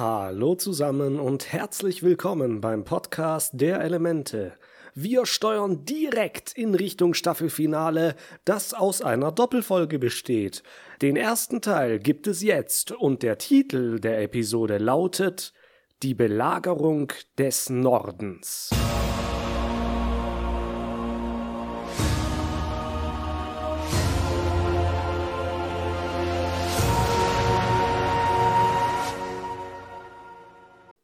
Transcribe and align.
Hallo 0.00 0.54
zusammen 0.54 1.20
und 1.20 1.52
herzlich 1.52 2.02
willkommen 2.02 2.62
beim 2.62 2.84
Podcast 2.84 3.50
der 3.52 3.82
Elemente. 3.82 4.54
Wir 4.94 5.26
steuern 5.26 5.84
direkt 5.84 6.56
in 6.56 6.74
Richtung 6.74 7.12
Staffelfinale, 7.12 8.14
das 8.46 8.72
aus 8.72 9.02
einer 9.02 9.30
Doppelfolge 9.30 9.98
besteht. 9.98 10.62
Den 11.02 11.16
ersten 11.16 11.60
Teil 11.60 11.98
gibt 11.98 12.26
es 12.28 12.42
jetzt 12.42 12.92
und 12.92 13.22
der 13.22 13.36
Titel 13.36 14.00
der 14.00 14.22
Episode 14.22 14.78
lautet 14.78 15.52
Die 16.02 16.14
Belagerung 16.14 17.12
des 17.36 17.68
Nordens. 17.68 18.70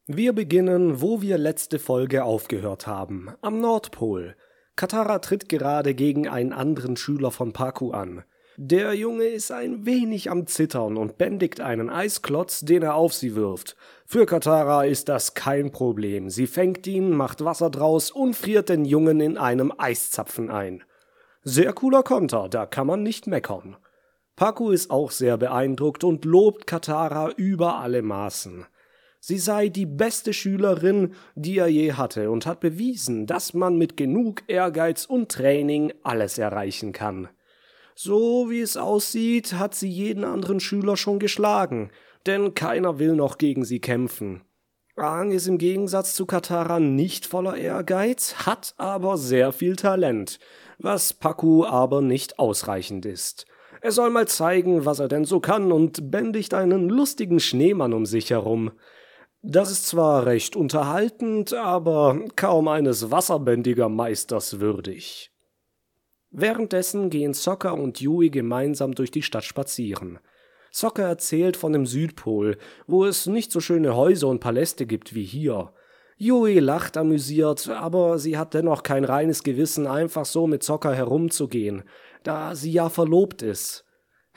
Wir 0.09 0.33
beginnen, 0.33 1.01
wo 1.01 1.21
wir 1.21 1.37
letzte 1.37 1.81
Folge 1.81 2.23
aufgehört 2.23 2.87
haben, 2.87 3.31
am 3.41 3.61
Nordpol. 3.61 4.37
Katara 4.77 5.19
tritt 5.19 5.49
gerade 5.49 5.95
gegen 5.95 6.29
einen 6.29 6.53
anderen 6.53 6.97
Schüler 6.97 7.33
von 7.33 7.53
Paku 7.53 7.91
an. 7.91 8.23
Der 8.57 8.95
Junge 8.95 9.25
ist 9.25 9.51
ein 9.51 9.85
wenig 9.85 10.31
am 10.31 10.47
Zittern 10.47 10.97
und 10.97 11.19
bändigt 11.19 11.61
einen 11.61 11.91
Eisklotz, 11.91 12.61
den 12.61 12.85
er 12.85 12.95
auf 12.95 13.15
sie 13.15 13.35
wirft. 13.35 13.75
Für 14.07 14.27
Katara 14.27 14.85
ist 14.85 15.09
das 15.09 15.35
kein 15.35 15.73
Problem. 15.73 16.31
Sie 16.31 16.47
fängt 16.47 16.87
ihn, 16.87 17.11
macht 17.11 17.45
Wasser 17.45 17.69
draus 17.69 18.13
und 18.13 18.37
friert 18.37 18.69
den 18.69 18.85
Jungen 18.85 19.19
in 19.19 19.37
einem 19.37 19.73
Eiszapfen 19.77 20.53
ein. 20.53 20.85
Sehr 21.43 21.73
cooler 21.73 22.05
Konter, 22.05 22.49
da 22.49 22.65
kann 22.65 22.87
man 22.87 23.03
nicht 23.03 23.27
meckern. 23.27 23.77
Paku 24.37 24.71
ist 24.71 24.89
auch 24.89 25.11
sehr 25.11 25.37
beeindruckt 25.37 26.05
und 26.05 26.25
lobt 26.25 26.69
Katara 26.69 27.31
über 27.33 27.81
alle 27.81 28.03
Maßen. 28.03 28.67
Sie 29.21 29.39
sei 29.39 29.69
die 29.69 29.87
beste 29.87 30.33
Schülerin, 30.33 31.15
die 31.35 31.59
er 31.59 31.69
je 31.69 31.95
hatte 31.95 32.31
und 32.31 32.47
hat 32.47 32.61
bewiesen, 32.61 33.27
dass 33.27 33.55
man 33.55 33.77
mit 33.77 33.97
genug 33.97 34.43
Ehrgeiz 34.47 35.05
und 35.05 35.31
Training 35.31 35.93
alles 36.03 36.39
erreichen 36.39 36.93
kann. 36.93 37.29
So 37.95 38.51
wie 38.51 38.61
es 38.61 38.77
aussieht, 38.77 39.55
hat 39.55 39.75
sie 39.75 39.89
jeden 39.89 40.25
anderen 40.25 40.61
Schüler 40.61 40.97
schon 40.97 41.19
geschlagen, 41.19 41.91
denn 42.27 42.55
keiner 42.55 42.99
will 42.99 43.15
noch 43.15 43.39
gegen 43.39 43.65
sie 43.65 43.81
kämpfen. 43.81 44.43
Aang 44.99 45.31
ist 45.31 45.47
im 45.47 45.59
Gegensatz 45.59 46.15
zu 46.15 46.25
Katara 46.25 46.81
nicht 46.81 47.27
voller 47.27 47.57
Ehrgeiz, 47.57 48.47
hat 48.47 48.75
aber 48.79 49.19
sehr 49.19 49.53
viel 49.53 49.77
Talent, 49.77 50.39
was 50.79 51.13
Paku 51.13 51.65
aber 51.67 52.01
nicht 52.01 52.39
ausreichend 52.39 53.05
ist. 53.05 53.47
Er 53.83 53.93
soll 53.93 54.11
mal 54.11 54.27
zeigen, 54.27 54.85
was 54.87 54.99
er 54.99 55.09
denn 55.09 55.25
so 55.25 55.39
kann 55.41 55.71
und 55.71 56.11
bändigt 56.11 56.55
einen 56.55 56.89
lustigen 56.89 57.41
Schneemann 57.41 57.93
um 57.93 58.07
sich 58.07 58.31
herum. 58.31 58.73
Das 59.49 59.71
ist 59.71 59.87
zwar 59.87 60.27
recht 60.27 60.57
unterhaltend, 60.57 61.55
aber 61.55 62.19
kaum 62.35 62.67
eines 62.67 63.13
wasserbändiger 63.13 63.89
Meisters 63.89 64.59
würdig. 64.59 65.31
Währenddessen 66.33 67.11
gehen 67.11 67.33
Sokka 67.33 67.71
und 67.71 68.01
Yui 68.01 68.31
gemeinsam 68.31 68.97
durch 68.97 69.13
die 69.13 69.23
Stadt 69.23 69.45
spazieren. 69.45 70.19
Sokka 70.73 71.03
erzählt 71.03 71.57
von 71.57 71.73
dem 71.73 71.87
Südpol, 71.87 72.59
wo 72.89 73.05
es 73.05 73.27
nicht 73.27 73.53
so 73.53 73.61
schöne 73.61 73.95
Häuser 73.95 74.27
und 74.27 74.41
Paläste 74.41 74.85
gibt 74.85 75.15
wie 75.15 75.25
hier. 75.25 75.73
Yui 76.17 76.59
lacht 76.59 76.97
amüsiert, 76.97 77.69
aber 77.69 78.19
sie 78.19 78.37
hat 78.37 78.53
dennoch 78.53 78.83
kein 78.83 79.05
reines 79.05 79.45
Gewissen, 79.45 79.87
einfach 79.87 80.25
so 80.25 80.49
mit 80.49 80.65
Sokka 80.65 80.93
herumzugehen, 80.93 81.85
da 82.25 82.57
sie 82.57 82.73
ja 82.73 82.89
verlobt 82.89 83.43
ist. 83.43 83.86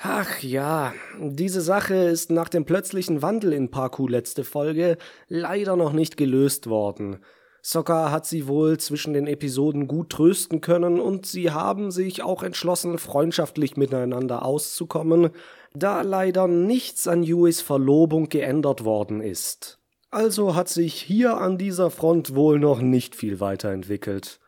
Ach 0.01 0.39
ja, 0.41 0.93
diese 1.19 1.59
Sache 1.59 1.95
ist 1.95 2.31
nach 2.31 2.47
dem 2.47 2.63
plötzlichen 2.63 3.21
Wandel 3.21 3.51
in 3.51 3.69
Parku 3.69 4.07
letzte 4.07 4.45
Folge 4.45 4.97
leider 5.27 5.75
noch 5.75 5.91
nicht 5.91 6.15
gelöst 6.15 6.67
worden. 6.67 7.17
Sokka 7.61 8.09
hat 8.09 8.25
sie 8.25 8.47
wohl 8.47 8.77
zwischen 8.77 9.11
den 9.11 9.27
Episoden 9.27 9.89
gut 9.89 10.11
trösten 10.11 10.61
können 10.61 11.01
und 11.01 11.25
sie 11.25 11.51
haben 11.51 11.91
sich 11.91 12.23
auch 12.23 12.43
entschlossen, 12.43 12.97
freundschaftlich 12.97 13.75
miteinander 13.75 14.45
auszukommen, 14.45 15.31
da 15.73 16.01
leider 16.01 16.47
nichts 16.47 17.05
an 17.05 17.21
Yuis 17.21 17.59
Verlobung 17.59 18.29
geändert 18.29 18.85
worden 18.85 19.19
ist. 19.19 19.79
Also 20.11 20.55
hat 20.55 20.69
sich 20.69 20.93
hier 20.93 21.37
an 21.37 21.57
dieser 21.57 21.91
Front 21.91 22.35
wohl 22.35 22.57
noch 22.57 22.79
nicht 22.79 23.15
viel 23.15 23.41
weiterentwickelt. 23.41 24.39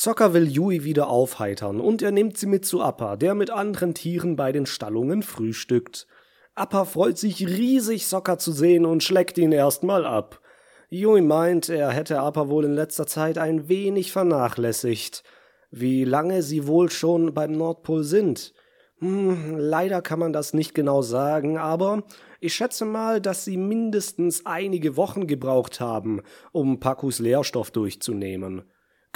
Sokka 0.00 0.32
will 0.32 0.46
Yui 0.46 0.84
wieder 0.84 1.08
aufheitern 1.08 1.80
und 1.80 2.02
er 2.02 2.12
nimmt 2.12 2.38
sie 2.38 2.46
mit 2.46 2.64
zu 2.64 2.80
Appa, 2.80 3.16
der 3.16 3.34
mit 3.34 3.50
anderen 3.50 3.94
Tieren 3.94 4.36
bei 4.36 4.52
den 4.52 4.64
Stallungen 4.64 5.24
frühstückt. 5.24 6.06
Appa 6.54 6.84
freut 6.84 7.18
sich 7.18 7.44
riesig, 7.44 8.06
Sokka 8.06 8.38
zu 8.38 8.52
sehen 8.52 8.86
und 8.86 9.02
schlägt 9.02 9.38
ihn 9.38 9.50
erstmal 9.50 10.06
ab. 10.06 10.40
Yui 10.88 11.20
meint, 11.20 11.68
er 11.68 11.90
hätte 11.90 12.20
Appa 12.20 12.48
wohl 12.48 12.66
in 12.66 12.74
letzter 12.74 13.08
Zeit 13.08 13.38
ein 13.38 13.68
wenig 13.68 14.12
vernachlässigt. 14.12 15.24
Wie 15.72 16.04
lange 16.04 16.42
sie 16.44 16.68
wohl 16.68 16.90
schon 16.90 17.34
beim 17.34 17.50
Nordpol 17.50 18.04
sind? 18.04 18.54
Hm, 19.00 19.56
leider 19.58 20.00
kann 20.00 20.20
man 20.20 20.32
das 20.32 20.54
nicht 20.54 20.76
genau 20.76 21.02
sagen, 21.02 21.58
aber 21.58 22.04
ich 22.38 22.54
schätze 22.54 22.84
mal, 22.84 23.20
dass 23.20 23.44
sie 23.44 23.56
mindestens 23.56 24.46
einige 24.46 24.96
Wochen 24.96 25.26
gebraucht 25.26 25.80
haben, 25.80 26.22
um 26.52 26.78
Pakus 26.78 27.18
Lehrstoff 27.18 27.72
durchzunehmen. 27.72 28.62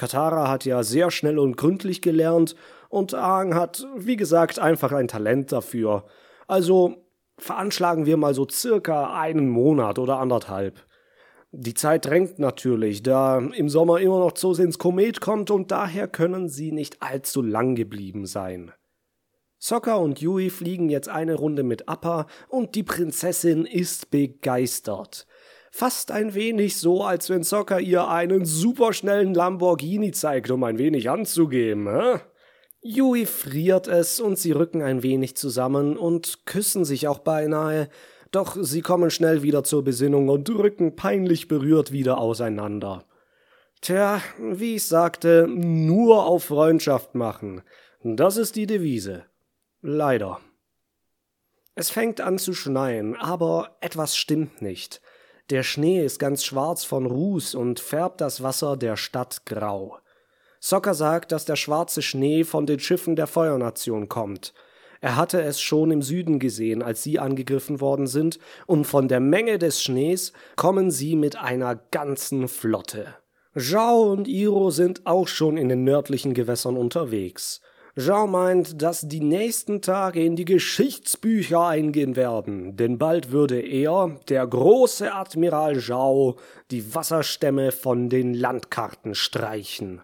Katara 0.03 0.49
hat 0.49 0.65
ja 0.65 0.83
sehr 0.83 1.13
schnell 1.13 1.39
und 1.39 1.57
gründlich 1.57 2.03
gelernt 2.03 2.57
und 2.89 3.15
Aang 3.15 3.55
hat, 3.55 3.87
wie 3.97 4.17
gesagt, 4.17 4.59
einfach 4.59 4.91
ein 4.91 5.07
Talent 5.07 5.53
dafür. 5.53 6.07
Also 6.49 7.07
veranschlagen 7.39 8.05
wir 8.05 8.17
mal 8.17 8.35
so 8.35 8.49
circa 8.51 9.17
einen 9.17 9.49
Monat 9.49 10.01
oder 10.01 10.19
anderthalb. 10.19 10.85
Die 11.53 11.75
Zeit 11.75 12.05
drängt 12.05 12.41
natürlich, 12.41 13.05
da 13.05 13.39
im 13.39 13.69
Sommer 13.69 14.01
immer 14.01 14.19
noch 14.19 14.33
Zosins 14.33 14.81
Komet 14.81 15.21
kommt 15.21 15.53
und 15.53 15.71
daher 15.71 16.09
können 16.09 16.49
sie 16.49 16.73
nicht 16.73 17.01
allzu 17.01 17.41
lang 17.41 17.77
geblieben 17.77 18.27
sein. 18.27 18.73
Sokka 19.61 19.95
und 19.95 20.21
Yui 20.21 20.51
fliegen 20.51 20.89
jetzt 20.89 21.09
eine 21.09 21.37
Runde 21.37 21.63
mit 21.63 21.89
Appa 21.89 22.27
und 22.49 22.75
die 22.75 22.83
Prinzessin 22.83 23.67
ist 23.67 24.11
begeistert. 24.11 25.29
Fast 25.75 26.11
ein 26.11 26.35
wenig 26.35 26.77
so, 26.77 27.03
als 27.03 27.31
wenn 27.31 27.43
Sokka 27.43 27.79
ihr 27.79 28.07
einen 28.07 28.45
superschnellen 28.45 29.33
Lamborghini 29.33 30.13
zeigt, 30.13 30.51
um 30.51 30.63
ein 30.65 30.77
wenig 30.77 31.09
anzugeben, 31.09 31.89
hä? 31.89 32.21
Yui 32.83 33.25
friert 33.25 33.89
es 33.89 34.21
und 34.21 34.39
sie 34.39 34.53
rücken 34.53 34.83
ein 34.83 35.03
wenig 35.03 35.35
zusammen 35.35 35.97
und 35.97 36.45
küssen 36.45 36.85
sich 36.85 37.09
auch 37.09 37.21
beinahe, 37.21 37.89
doch 38.33 38.57
sie 38.61 38.83
kommen 38.83 39.11
schnell 39.11 39.43
wieder 39.43 39.65
zur 39.65 39.83
Besinnung 39.83 40.29
und 40.29 40.51
rücken 40.51 40.95
peinlich 40.95 41.49
berührt 41.49 41.91
wieder 41.91 42.19
auseinander. 42.19 43.07
Tja, 43.81 44.21
wie 44.39 44.77
ich 44.77 44.87
sagte, 44.87 45.47
nur 45.49 46.27
auf 46.27 46.45
Freundschaft 46.45 47.15
machen. 47.15 47.63
Das 48.05 48.37
ist 48.37 48.57
die 48.57 48.67
Devise. 48.67 49.25
Leider. 49.81 50.39
Es 51.75 51.89
fängt 51.89 52.21
an 52.21 52.39
zu 52.39 52.53
schneien, 52.53 53.17
aber 53.17 53.79
etwas 53.81 54.17
stimmt 54.17 54.61
nicht. 54.61 55.01
Der 55.51 55.63
Schnee 55.63 56.05
ist 56.05 56.19
ganz 56.19 56.45
schwarz 56.45 56.85
von 56.85 57.07
Ruß 57.07 57.55
und 57.55 57.81
färbt 57.81 58.21
das 58.21 58.43
Wasser 58.43 58.77
der 58.77 58.97
Stadt 58.97 59.45
grau. 59.45 59.99
Sokka 60.61 60.95
sagt, 60.95 61.33
dass 61.33 61.45
der 61.45 61.57
schwarze 61.57 62.03
Schnee 62.03 62.45
von 62.45 62.67
den 62.67 62.79
Schiffen 62.79 63.17
der 63.17 63.27
Feuernation 63.27 64.09
kommt. 64.09 64.55
Er 65.01 65.17
hatte 65.17 65.43
es 65.43 65.61
schon 65.61 65.91
im 65.91 66.01
Süden 66.01 66.39
gesehen, 66.39 66.81
als 66.81 67.03
sie 67.03 67.19
angegriffen 67.19 67.81
worden 67.81 68.07
sind, 68.07 68.39
und 68.67 68.85
von 68.85 69.09
der 69.09 69.19
Menge 69.19 69.59
des 69.59 69.83
Schnees 69.83 70.33
kommen 70.55 70.93
sie 70.93 71.17
mit 71.17 71.37
einer 71.37 71.75
ganzen 71.75 72.47
Flotte. 72.47 73.17
Zhao 73.57 74.13
und 74.13 74.29
Iro 74.29 74.71
sind 74.71 75.05
auch 75.05 75.27
schon 75.27 75.57
in 75.57 75.69
den 75.69 75.83
nördlichen 75.83 76.33
Gewässern 76.33 76.77
unterwegs. 76.77 77.61
Jean 77.99 78.31
meint, 78.31 78.81
dass 78.81 79.03
die 79.03 79.21
nächsten 79.21 79.83
Tage 79.83 80.25
in 80.25 80.35
die 80.35 80.47
Geschichtsbücher 80.47 81.67
eingehen 81.67 82.17
werden, 82.17 82.75
denn 82.77 82.97
bald 82.97 83.33
würde 83.33 83.61
er, 83.61 84.17
der 84.31 84.47
große 84.47 85.13
Admiral 85.13 85.79
Zhao, 85.79 86.37
die 86.71 86.95
Wasserstämme 86.95 87.71
von 87.71 88.09
den 88.09 88.33
Landkarten 88.33 89.15
streichen. 89.15 90.01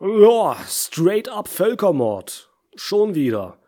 Ja, 0.00 0.56
straight 0.66 1.28
up 1.28 1.46
Völkermord. 1.48 2.50
Schon 2.74 3.14
wieder. 3.14 3.58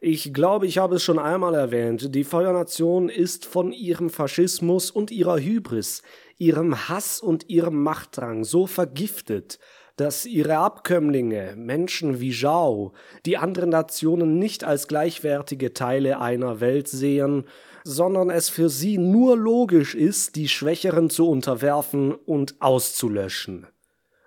Ich 0.00 0.34
glaube, 0.34 0.66
ich 0.66 0.78
habe 0.78 0.96
es 0.96 1.04
schon 1.04 1.20
einmal 1.20 1.54
erwähnt, 1.54 2.12
die 2.12 2.24
Feuernation 2.24 3.08
ist 3.08 3.46
von 3.46 3.70
ihrem 3.70 4.10
Faschismus 4.10 4.90
und 4.90 5.12
ihrer 5.12 5.38
Hybris, 5.38 6.02
ihrem 6.36 6.88
Hass 6.88 7.20
und 7.20 7.48
ihrem 7.48 7.80
Machtdrang 7.80 8.42
so 8.42 8.66
vergiftet, 8.66 9.60
dass 9.96 10.26
ihre 10.26 10.58
Abkömmlinge, 10.58 11.54
Menschen 11.56 12.20
wie 12.20 12.32
Zhao, 12.32 12.92
die 13.26 13.36
anderen 13.36 13.70
Nationen 13.70 14.38
nicht 14.38 14.64
als 14.64 14.88
gleichwertige 14.88 15.72
Teile 15.74 16.20
einer 16.20 16.60
Welt 16.60 16.88
sehen, 16.88 17.44
sondern 17.84 18.30
es 18.30 18.48
für 18.48 18.68
sie 18.68 18.98
nur 18.98 19.36
logisch 19.36 19.94
ist, 19.94 20.36
die 20.36 20.48
Schwächeren 20.48 21.10
zu 21.10 21.28
unterwerfen 21.28 22.12
und 22.14 22.60
auszulöschen. 22.60 23.66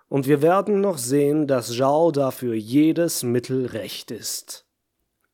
Und 0.07 0.27
wir 0.27 0.41
werden 0.41 0.81
noch 0.81 0.97
sehen, 0.97 1.47
dass 1.47 1.75
Zhao 1.75 2.12
dafür 2.12 2.53
jedes 2.53 3.23
Mittel 3.23 3.65
recht 3.65 4.12
ist. 4.12 4.65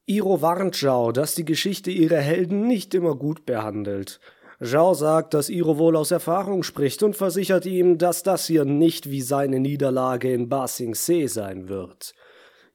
Iro 0.05 0.41
warnt 0.41 0.75
Zhao, 0.75 1.11
dass 1.11 1.35
die 1.35 1.45
Geschichte 1.45 1.91
ihre 1.91 2.17
Helden 2.17 2.67
nicht 2.67 2.93
immer 2.93 3.15
gut 3.15 3.45
behandelt. 3.45 4.19
Zhao 4.63 4.93
sagt, 4.93 5.33
dass 5.33 5.49
Iro 5.49 5.79
wohl 5.79 5.95
aus 5.95 6.11
Erfahrung 6.11 6.61
spricht 6.61 7.01
und 7.01 7.15
versichert 7.15 7.65
ihm, 7.65 7.97
dass 7.97 8.21
das 8.21 8.45
hier 8.45 8.63
nicht 8.63 9.09
wie 9.09 9.21
seine 9.21 9.59
Niederlage 9.59 10.31
in 10.31 10.49
Ba 10.49 10.67
Sing 10.67 10.93
Se 10.93 11.27
sein 11.27 11.67
wird. 11.67 12.13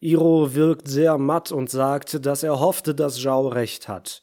Iro 0.00 0.54
wirkt 0.54 0.88
sehr 0.88 1.16
matt 1.16 1.52
und 1.52 1.70
sagt, 1.70 2.26
dass 2.26 2.42
er 2.42 2.58
hoffte, 2.58 2.94
dass 2.94 3.22
Zhao 3.22 3.46
recht 3.48 3.86
hat. 3.86 4.22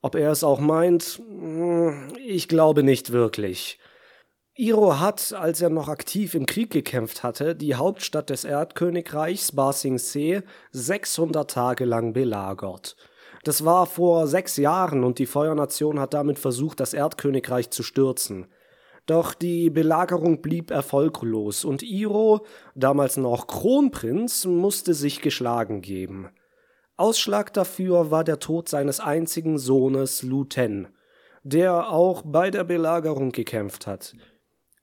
Ob 0.00 0.14
er 0.14 0.30
es 0.30 0.44
auch 0.44 0.60
meint, 0.60 1.20
hm, 1.26 2.12
ich 2.24 2.46
glaube 2.46 2.84
nicht 2.84 3.10
wirklich. 3.10 3.80
Iro 4.54 5.00
hat, 5.00 5.32
als 5.32 5.60
er 5.60 5.70
noch 5.70 5.88
aktiv 5.88 6.34
im 6.34 6.46
Krieg 6.46 6.70
gekämpft 6.70 7.24
hatte, 7.24 7.56
die 7.56 7.74
Hauptstadt 7.74 8.30
des 8.30 8.44
Erdkönigreichs 8.44 9.52
Ba 9.52 9.72
Sing 9.72 9.98
Se 9.98 10.44
600 10.70 11.50
Tage 11.50 11.84
lang 11.84 12.12
belagert. 12.12 12.96
Das 13.44 13.64
war 13.64 13.86
vor 13.86 14.28
sechs 14.28 14.56
Jahren 14.56 15.02
und 15.02 15.18
die 15.18 15.26
Feuernation 15.26 15.98
hat 15.98 16.14
damit 16.14 16.38
versucht, 16.38 16.78
das 16.78 16.94
Erdkönigreich 16.94 17.70
zu 17.70 17.82
stürzen. 17.82 18.46
Doch 19.06 19.34
die 19.34 19.68
Belagerung 19.68 20.42
blieb 20.42 20.70
erfolglos 20.70 21.64
und 21.64 21.82
Iro, 21.82 22.46
damals 22.76 23.16
noch 23.16 23.48
Kronprinz, 23.48 24.44
musste 24.44 24.94
sich 24.94 25.20
geschlagen 25.20 25.80
geben. 25.80 26.28
Ausschlag 26.96 27.52
dafür 27.52 28.12
war 28.12 28.22
der 28.22 28.38
Tod 28.38 28.68
seines 28.68 29.00
einzigen 29.00 29.58
Sohnes 29.58 30.22
Lu 30.22 30.44
Ten, 30.44 30.86
der 31.42 31.90
auch 31.90 32.22
bei 32.24 32.52
der 32.52 32.62
Belagerung 32.62 33.32
gekämpft 33.32 33.88
hat. 33.88 34.14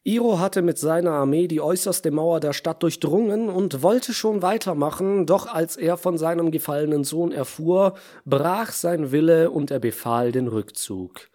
Iro 0.03 0.39
hatte 0.39 0.61
mit 0.61 0.77
seiner 0.77 1.11
Armee 1.11 1.47
die 1.47 1.59
äußerste 1.59 2.09
Mauer 2.09 2.39
der 2.39 2.53
Stadt 2.53 2.81
durchdrungen 2.83 3.49
und 3.49 3.83
wollte 3.83 4.13
schon 4.13 4.41
weitermachen, 4.41 5.25
doch 5.25 5.47
als 5.47 5.75
er 5.75 5.97
von 5.97 6.17
seinem 6.17 6.51
gefallenen 6.51 7.03
Sohn 7.03 7.33
erfuhr, 7.33 7.95
brach 8.25 8.71
sein 8.71 9.11
Wille 9.11 9.51
und 9.51 9.71
er 9.71 9.79
befahl 9.79 10.31
den 10.31 10.47
Rückzug. 10.47 11.29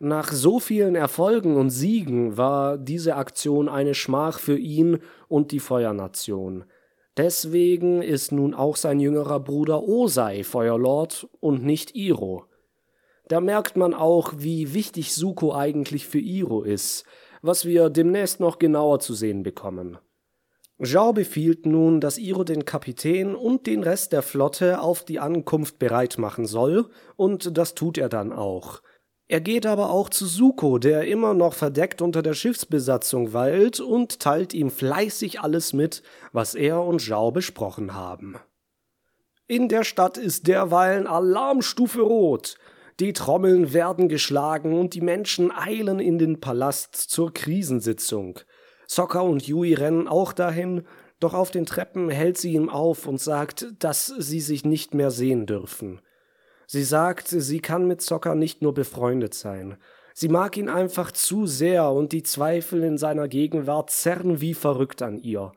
Nach 0.00 0.32
so 0.32 0.58
vielen 0.58 0.96
Erfolgen 0.96 1.56
und 1.56 1.70
Siegen 1.70 2.36
war 2.36 2.78
diese 2.78 3.16
Aktion 3.16 3.68
eine 3.68 3.94
Schmach 3.94 4.40
für 4.40 4.56
ihn 4.56 4.98
und 5.28 5.52
die 5.52 5.60
Feuernation. 5.60 6.64
Deswegen 7.16 8.02
ist 8.02 8.32
nun 8.32 8.54
auch 8.54 8.76
sein 8.76 8.98
jüngerer 8.98 9.40
Bruder 9.40 9.82
Osei 9.82 10.42
Feuerlord 10.42 11.28
und 11.40 11.64
nicht 11.64 11.94
Iro. 11.94 12.44
Da 13.28 13.40
merkt 13.40 13.76
man 13.76 13.94
auch, 13.94 14.32
wie 14.38 14.74
wichtig 14.74 15.14
Suko 15.14 15.54
eigentlich 15.54 16.06
für 16.06 16.18
Iro 16.18 16.62
ist, 16.62 17.04
was 17.42 17.64
wir 17.64 17.90
demnächst 17.90 18.40
noch 18.40 18.58
genauer 18.58 19.00
zu 19.00 19.14
sehen 19.14 19.42
bekommen. 19.42 19.98
Zhao 20.82 21.12
befiehlt 21.12 21.66
nun, 21.66 22.00
dass 22.00 22.16
Iro 22.16 22.42
den 22.42 22.64
Kapitän 22.64 23.34
und 23.34 23.66
den 23.66 23.82
Rest 23.82 24.12
der 24.12 24.22
Flotte 24.22 24.80
auf 24.80 25.04
die 25.04 25.20
Ankunft 25.20 25.78
bereit 25.78 26.16
machen 26.16 26.46
soll, 26.46 26.88
und 27.16 27.58
das 27.58 27.74
tut 27.74 27.98
er 27.98 28.08
dann 28.08 28.32
auch. 28.32 28.80
Er 29.28 29.40
geht 29.40 29.66
aber 29.66 29.90
auch 29.90 30.08
zu 30.08 30.26
Suko, 30.26 30.78
der 30.78 31.06
immer 31.06 31.34
noch 31.34 31.54
verdeckt 31.54 32.02
unter 32.02 32.22
der 32.22 32.34
Schiffsbesatzung 32.34 33.32
weilt, 33.32 33.78
und 33.78 34.20
teilt 34.20 34.54
ihm 34.54 34.70
fleißig 34.70 35.40
alles 35.40 35.72
mit, 35.72 36.02
was 36.32 36.54
er 36.54 36.82
und 36.82 37.00
Zhao 37.00 37.30
besprochen 37.30 37.94
haben. 37.94 38.36
In 39.46 39.68
der 39.68 39.84
Stadt 39.84 40.16
ist 40.16 40.46
derweilen 40.46 41.06
Alarmstufe 41.06 42.00
Rot. 42.00 42.56
Die 43.00 43.14
Trommeln 43.14 43.72
werden 43.72 44.10
geschlagen 44.10 44.78
und 44.78 44.92
die 44.92 45.00
Menschen 45.00 45.50
eilen 45.50 46.00
in 46.00 46.18
den 46.18 46.38
Palast 46.38 46.94
zur 46.94 47.32
Krisensitzung. 47.32 48.40
Sokka 48.86 49.20
und 49.20 49.46
Yui 49.48 49.72
rennen 49.72 50.06
auch 50.06 50.34
dahin, 50.34 50.82
doch 51.18 51.32
auf 51.32 51.50
den 51.50 51.64
Treppen 51.64 52.10
hält 52.10 52.36
sie 52.36 52.52
ihm 52.52 52.68
auf 52.68 53.06
und 53.06 53.18
sagt, 53.18 53.68
dass 53.78 54.06
sie 54.06 54.40
sich 54.40 54.66
nicht 54.66 54.92
mehr 54.92 55.10
sehen 55.10 55.46
dürfen. 55.46 56.02
Sie 56.66 56.84
sagt, 56.84 57.28
sie 57.28 57.60
kann 57.60 57.86
mit 57.86 58.02
Sokka 58.02 58.34
nicht 58.34 58.60
nur 58.60 58.74
befreundet 58.74 59.32
sein. 59.32 59.78
Sie 60.12 60.28
mag 60.28 60.58
ihn 60.58 60.68
einfach 60.68 61.10
zu 61.10 61.46
sehr 61.46 61.90
und 61.90 62.12
die 62.12 62.22
Zweifel 62.22 62.82
in 62.82 62.98
seiner 62.98 63.28
Gegenwart 63.28 63.88
zerren 63.88 64.42
wie 64.42 64.52
verrückt 64.52 65.00
an 65.00 65.18
ihr. 65.18 65.52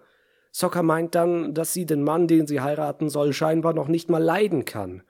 Sokka 0.53 0.81
meint 0.81 1.13
dann, 1.13 1.53
dass 1.53 1.73
sie 1.73 1.85
den 1.85 2.03
Mann, 2.03 2.27
den 2.27 2.47
sie 2.47 2.61
heiraten 2.61 3.09
soll, 3.09 3.33
scheinbar 3.33 3.73
noch 3.73 3.89
nicht 3.89 4.09
mal 4.09 4.23
leiden 4.23 4.63
kann. 4.63 5.03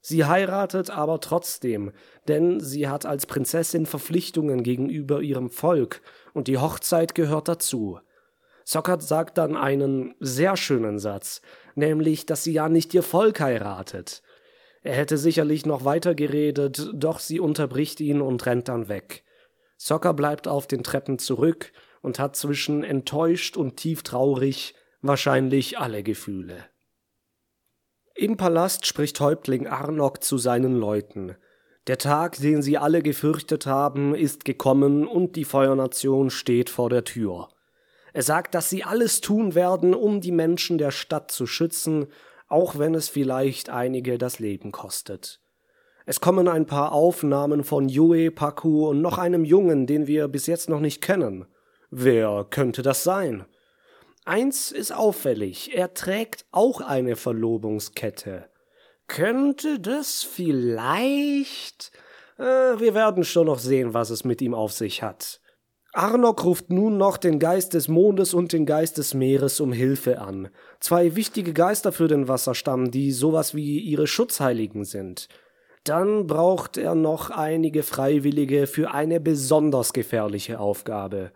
Sie 0.00 0.24
heiratet 0.24 0.90
aber 0.90 1.20
trotzdem, 1.20 1.92
denn 2.28 2.60
sie 2.60 2.88
hat 2.88 3.04
als 3.04 3.26
Prinzessin 3.26 3.86
Verpflichtungen 3.86 4.62
gegenüber 4.62 5.20
ihrem 5.20 5.50
Volk, 5.50 6.00
und 6.34 6.48
die 6.48 6.58
Hochzeit 6.58 7.14
gehört 7.14 7.48
dazu. 7.48 7.98
Sockert 8.64 9.02
sagt 9.02 9.38
dann 9.38 9.56
einen 9.56 10.14
sehr 10.20 10.56
schönen 10.56 10.98
Satz, 10.98 11.40
nämlich, 11.74 12.26
dass 12.26 12.44
sie 12.44 12.52
ja 12.52 12.68
nicht 12.68 12.92
ihr 12.94 13.02
Volk 13.02 13.40
heiratet. 13.40 14.22
Er 14.82 14.94
hätte 14.94 15.18
sicherlich 15.18 15.66
noch 15.66 15.84
weiter 15.84 16.14
geredet, 16.14 16.90
doch 16.94 17.18
sie 17.18 17.40
unterbricht 17.40 18.00
ihn 18.00 18.20
und 18.20 18.46
rennt 18.46 18.68
dann 18.68 18.88
weg. 18.88 19.24
Socker 19.76 20.12
bleibt 20.12 20.48
auf 20.48 20.66
den 20.66 20.82
Treppen 20.82 21.18
zurück 21.18 21.72
und 22.02 22.18
hat 22.18 22.36
zwischen 22.36 22.84
enttäuscht 22.84 23.56
und 23.56 23.76
tief 23.76 24.02
traurig 24.02 24.74
wahrscheinlich 25.00 25.78
alle 25.78 26.02
Gefühle. 26.02 26.64
Im 28.20 28.36
Palast 28.36 28.84
spricht 28.84 29.20
Häuptling 29.20 29.68
Arnok 29.68 30.24
zu 30.24 30.38
seinen 30.38 30.74
Leuten. 30.74 31.36
Der 31.86 31.98
Tag, 31.98 32.36
den 32.38 32.62
sie 32.62 32.76
alle 32.76 33.00
gefürchtet 33.00 33.64
haben, 33.64 34.12
ist 34.12 34.44
gekommen 34.44 35.06
und 35.06 35.36
die 35.36 35.44
Feuernation 35.44 36.30
steht 36.30 36.68
vor 36.68 36.90
der 36.90 37.04
Tür. 37.04 37.48
Er 38.12 38.24
sagt, 38.24 38.56
dass 38.56 38.68
sie 38.68 38.82
alles 38.82 39.20
tun 39.20 39.54
werden, 39.54 39.94
um 39.94 40.20
die 40.20 40.32
Menschen 40.32 40.78
der 40.78 40.90
Stadt 40.90 41.30
zu 41.30 41.46
schützen, 41.46 42.08
auch 42.48 42.76
wenn 42.76 42.96
es 42.96 43.08
vielleicht 43.08 43.70
einige 43.70 44.18
das 44.18 44.40
Leben 44.40 44.72
kostet. 44.72 45.40
Es 46.04 46.20
kommen 46.20 46.48
ein 46.48 46.66
paar 46.66 46.90
Aufnahmen 46.90 47.62
von 47.62 47.88
Yue 47.88 48.32
Paku 48.32 48.88
und 48.88 49.00
noch 49.00 49.18
einem 49.18 49.44
Jungen, 49.44 49.86
den 49.86 50.08
wir 50.08 50.26
bis 50.26 50.48
jetzt 50.48 50.68
noch 50.68 50.80
nicht 50.80 51.02
kennen. 51.02 51.46
Wer 51.92 52.44
könnte 52.50 52.82
das 52.82 53.04
sein? 53.04 53.46
Eins 54.28 54.72
ist 54.72 54.92
auffällig, 54.92 55.74
er 55.74 55.94
trägt 55.94 56.44
auch 56.50 56.82
eine 56.82 57.16
Verlobungskette. 57.16 58.44
Könnte 59.06 59.80
das 59.80 60.22
vielleicht? 60.22 61.92
Äh, 62.36 62.42
wir 62.42 62.92
werden 62.92 63.24
schon 63.24 63.46
noch 63.46 63.58
sehen, 63.58 63.94
was 63.94 64.10
es 64.10 64.24
mit 64.24 64.42
ihm 64.42 64.52
auf 64.52 64.72
sich 64.72 65.02
hat. 65.02 65.40
Arnok 65.94 66.44
ruft 66.44 66.68
nun 66.68 66.98
noch 66.98 67.16
den 67.16 67.38
Geist 67.38 67.72
des 67.72 67.88
Mondes 67.88 68.34
und 68.34 68.52
den 68.52 68.66
Geist 68.66 68.98
des 68.98 69.14
Meeres 69.14 69.60
um 69.60 69.72
Hilfe 69.72 70.20
an. 70.20 70.50
Zwei 70.78 71.16
wichtige 71.16 71.54
Geister 71.54 71.90
für 71.90 72.06
den 72.06 72.28
Wasserstamm, 72.28 72.90
die 72.90 73.12
sowas 73.12 73.54
wie 73.54 73.78
ihre 73.78 74.06
Schutzheiligen 74.06 74.84
sind. 74.84 75.28
Dann 75.84 76.26
braucht 76.26 76.76
er 76.76 76.94
noch 76.94 77.30
einige 77.30 77.82
Freiwillige 77.82 78.66
für 78.66 78.92
eine 78.92 79.20
besonders 79.20 79.94
gefährliche 79.94 80.60
Aufgabe. 80.60 81.32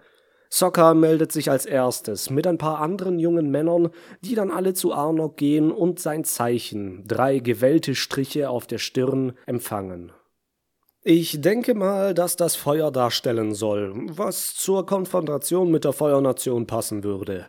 Sokka 0.55 0.93
meldet 0.93 1.33
sich 1.33 1.51
als 1.51 1.65
erstes 1.65 2.29
mit 2.29 2.47
ein 2.47 2.59
paar 2.59 2.79
anderen 2.83 3.19
jungen 3.19 3.51
Männern, 3.51 3.89
die 4.21 4.35
dann 4.35 4.51
alle 4.51 4.75
zu 4.75 4.93
Arnok 4.93 5.39
gehen 5.39 5.73
und 5.73 5.99
sein 5.99 6.25
Zeichen, 6.25 7.09
drei 7.09 7.39
gewellte 7.39 7.95
Striche 7.95 8.51
auf 8.51 8.67
der 8.67 8.77
Stirn, 8.77 9.33
empfangen. 9.47 10.13
Ich 11.01 11.41
denke 11.41 11.73
mal, 11.73 12.13
dass 12.13 12.37
das 12.37 12.55
Feuer 12.55 12.93
darstellen 12.93 13.55
soll, 13.55 13.95
was 14.11 14.55
zur 14.55 14.85
Konfrontation 14.85 15.71
mit 15.71 15.85
der 15.85 15.95
Feuernation 15.95 16.67
passen 16.67 17.03
würde. 17.03 17.47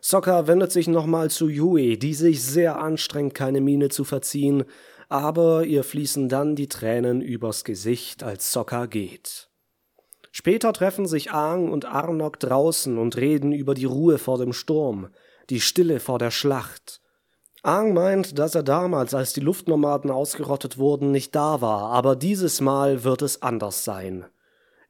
Sokka 0.00 0.46
wendet 0.46 0.72
sich 0.72 0.88
nochmal 0.88 1.28
zu 1.28 1.50
Yui, 1.50 1.98
die 1.98 2.14
sich 2.14 2.42
sehr 2.42 2.80
anstrengt, 2.80 3.34
keine 3.34 3.60
Miene 3.60 3.90
zu 3.90 4.04
verziehen, 4.04 4.64
aber 5.10 5.66
ihr 5.66 5.84
fließen 5.84 6.30
dann 6.30 6.56
die 6.56 6.68
Tränen 6.68 7.20
übers 7.20 7.64
Gesicht, 7.64 8.22
als 8.22 8.50
Sokka 8.50 8.86
geht. 8.86 9.47
Später 10.32 10.72
treffen 10.72 11.06
sich 11.06 11.32
Aang 11.32 11.70
und 11.70 11.84
Arnok 11.84 12.38
draußen 12.38 12.98
und 12.98 13.16
reden 13.16 13.52
über 13.52 13.74
die 13.74 13.86
Ruhe 13.86 14.18
vor 14.18 14.38
dem 14.38 14.52
Sturm, 14.52 15.08
die 15.50 15.60
Stille 15.60 16.00
vor 16.00 16.18
der 16.18 16.30
Schlacht. 16.30 17.00
Aang 17.62 17.92
meint, 17.92 18.38
dass 18.38 18.54
er 18.54 18.62
damals, 18.62 19.14
als 19.14 19.32
die 19.32 19.40
Luftnomaden 19.40 20.10
ausgerottet 20.10 20.78
wurden, 20.78 21.10
nicht 21.10 21.34
da 21.34 21.60
war, 21.60 21.90
aber 21.90 22.14
dieses 22.14 22.60
Mal 22.60 23.04
wird 23.04 23.22
es 23.22 23.42
anders 23.42 23.84
sein. 23.84 24.26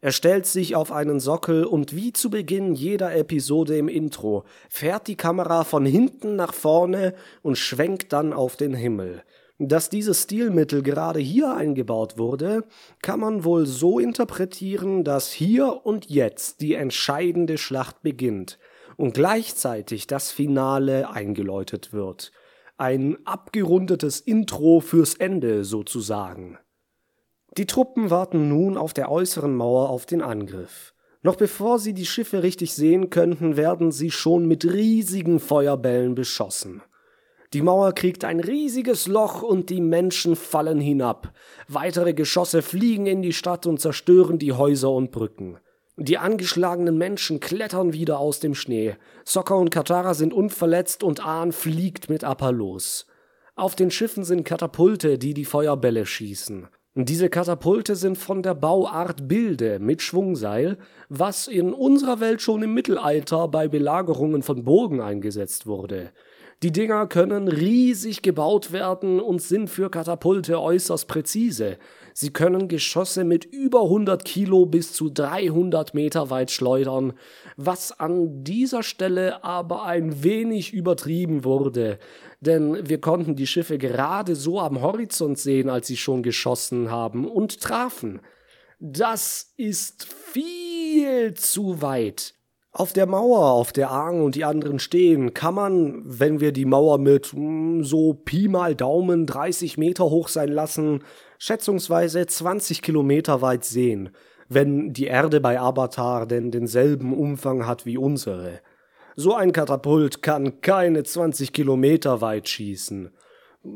Er 0.00 0.12
stellt 0.12 0.46
sich 0.46 0.76
auf 0.76 0.92
einen 0.92 1.18
Sockel 1.18 1.64
und 1.64 1.96
wie 1.96 2.12
zu 2.12 2.30
Beginn 2.30 2.74
jeder 2.74 3.16
Episode 3.16 3.76
im 3.76 3.88
Intro 3.88 4.44
fährt 4.68 5.08
die 5.08 5.16
Kamera 5.16 5.64
von 5.64 5.84
hinten 5.84 6.36
nach 6.36 6.54
vorne 6.54 7.14
und 7.42 7.58
schwenkt 7.58 8.12
dann 8.12 8.32
auf 8.32 8.56
den 8.56 8.74
Himmel. 8.74 9.24
Dass 9.60 9.90
dieses 9.90 10.22
Stilmittel 10.22 10.84
gerade 10.84 11.18
hier 11.18 11.52
eingebaut 11.52 12.16
wurde, 12.16 12.64
kann 13.02 13.18
man 13.18 13.42
wohl 13.42 13.66
so 13.66 13.98
interpretieren, 13.98 15.02
dass 15.02 15.32
hier 15.32 15.84
und 15.84 16.08
jetzt 16.08 16.60
die 16.60 16.74
entscheidende 16.74 17.58
Schlacht 17.58 18.02
beginnt 18.02 18.60
und 18.96 19.14
gleichzeitig 19.14 20.06
das 20.06 20.30
Finale 20.30 21.10
eingeläutet 21.10 21.92
wird. 21.92 22.30
Ein 22.76 23.18
abgerundetes 23.24 24.20
Intro 24.20 24.78
fürs 24.78 25.14
Ende 25.14 25.64
sozusagen. 25.64 26.58
Die 27.56 27.66
Truppen 27.66 28.10
warten 28.10 28.48
nun 28.48 28.76
auf 28.76 28.94
der 28.94 29.10
äußeren 29.10 29.56
Mauer 29.56 29.88
auf 29.88 30.06
den 30.06 30.22
Angriff. 30.22 30.94
Noch 31.22 31.34
bevor 31.34 31.80
sie 31.80 31.94
die 31.94 32.06
Schiffe 32.06 32.44
richtig 32.44 32.74
sehen 32.74 33.10
könnten, 33.10 33.56
werden 33.56 33.90
sie 33.90 34.12
schon 34.12 34.46
mit 34.46 34.64
riesigen 34.64 35.40
Feuerbällen 35.40 36.14
beschossen. 36.14 36.82
Die 37.54 37.62
Mauer 37.62 37.92
kriegt 37.92 38.24
ein 38.24 38.40
riesiges 38.40 39.06
Loch 39.06 39.42
und 39.42 39.70
die 39.70 39.80
Menschen 39.80 40.36
fallen 40.36 40.80
hinab. 40.80 41.32
Weitere 41.66 42.12
Geschosse 42.12 42.60
fliegen 42.60 43.06
in 43.06 43.22
die 43.22 43.32
Stadt 43.32 43.66
und 43.66 43.80
zerstören 43.80 44.38
die 44.38 44.52
Häuser 44.52 44.90
und 44.90 45.12
Brücken. 45.12 45.58
Die 45.96 46.18
angeschlagenen 46.18 46.98
Menschen 46.98 47.40
klettern 47.40 47.92
wieder 47.94 48.18
aus 48.18 48.38
dem 48.38 48.54
Schnee. 48.54 48.96
Sokka 49.24 49.54
und 49.54 49.70
Katara 49.70 50.14
sind 50.14 50.34
unverletzt 50.34 51.02
und 51.02 51.24
Ahn 51.24 51.52
fliegt 51.52 52.10
mit 52.10 52.22
Appa 52.22 52.50
los. 52.50 53.06
Auf 53.56 53.74
den 53.74 53.90
Schiffen 53.90 54.24
sind 54.24 54.44
Katapulte, 54.44 55.18
die 55.18 55.34
die 55.34 55.46
Feuerbälle 55.46 56.06
schießen. 56.06 56.68
Diese 56.94 57.28
Katapulte 57.28 57.96
sind 57.96 58.18
von 58.18 58.42
der 58.42 58.54
Bauart 58.54 59.26
Bilde 59.26 59.78
mit 59.78 60.02
Schwungseil, 60.02 60.78
was 61.08 61.48
in 61.48 61.72
unserer 61.72 62.20
Welt 62.20 62.42
schon 62.42 62.62
im 62.62 62.74
Mittelalter 62.74 63.48
bei 63.48 63.68
Belagerungen 63.68 64.42
von 64.42 64.64
Burgen 64.64 65.00
eingesetzt 65.00 65.66
wurde. 65.66 66.12
Die 66.64 66.72
Dinger 66.72 67.06
können 67.06 67.46
riesig 67.46 68.22
gebaut 68.22 68.72
werden 68.72 69.20
und 69.20 69.40
sind 69.40 69.70
für 69.70 69.90
Katapulte 69.90 70.60
äußerst 70.60 71.06
präzise. 71.06 71.78
Sie 72.14 72.32
können 72.32 72.66
Geschosse 72.66 73.22
mit 73.22 73.44
über 73.44 73.82
100 73.82 74.24
Kilo 74.24 74.66
bis 74.66 74.92
zu 74.92 75.08
300 75.08 75.94
Meter 75.94 76.30
weit 76.30 76.50
schleudern, 76.50 77.12
was 77.56 77.92
an 77.92 78.42
dieser 78.42 78.82
Stelle 78.82 79.44
aber 79.44 79.84
ein 79.84 80.24
wenig 80.24 80.72
übertrieben 80.72 81.44
wurde, 81.44 82.00
denn 82.40 82.88
wir 82.88 83.00
konnten 83.00 83.36
die 83.36 83.46
Schiffe 83.46 83.78
gerade 83.78 84.34
so 84.34 84.58
am 84.58 84.80
Horizont 84.80 85.38
sehen, 85.38 85.70
als 85.70 85.86
sie 85.86 85.96
schon 85.96 86.24
geschossen 86.24 86.90
haben 86.90 87.24
und 87.28 87.60
trafen. 87.60 88.20
Das 88.80 89.52
ist 89.56 90.04
viel 90.04 91.34
zu 91.34 91.82
weit. 91.82 92.34
Auf 92.78 92.92
der 92.92 93.06
Mauer, 93.06 93.40
auf 93.40 93.72
der 93.72 93.90
Aang 93.90 94.22
und 94.22 94.36
die 94.36 94.44
anderen 94.44 94.78
stehen, 94.78 95.34
kann 95.34 95.52
man, 95.52 96.00
wenn 96.04 96.38
wir 96.38 96.52
die 96.52 96.64
Mauer 96.64 96.98
mit 96.98 97.32
mm, 97.34 97.82
so 97.82 98.14
Pi 98.14 98.46
mal 98.46 98.76
Daumen 98.76 99.26
30 99.26 99.78
Meter 99.78 100.04
hoch 100.04 100.28
sein 100.28 100.50
lassen, 100.50 101.02
schätzungsweise 101.40 102.24
20 102.24 102.80
Kilometer 102.80 103.42
weit 103.42 103.64
sehen, 103.64 104.10
wenn 104.48 104.92
die 104.92 105.06
Erde 105.06 105.40
bei 105.40 105.58
Avatar 105.58 106.24
denn 106.24 106.52
denselben 106.52 107.12
Umfang 107.12 107.66
hat 107.66 107.84
wie 107.84 107.98
unsere. 107.98 108.60
So 109.16 109.34
ein 109.34 109.50
Katapult 109.50 110.22
kann 110.22 110.60
keine 110.60 111.02
20 111.02 111.52
Kilometer 111.52 112.20
weit 112.20 112.48
schießen. 112.48 113.10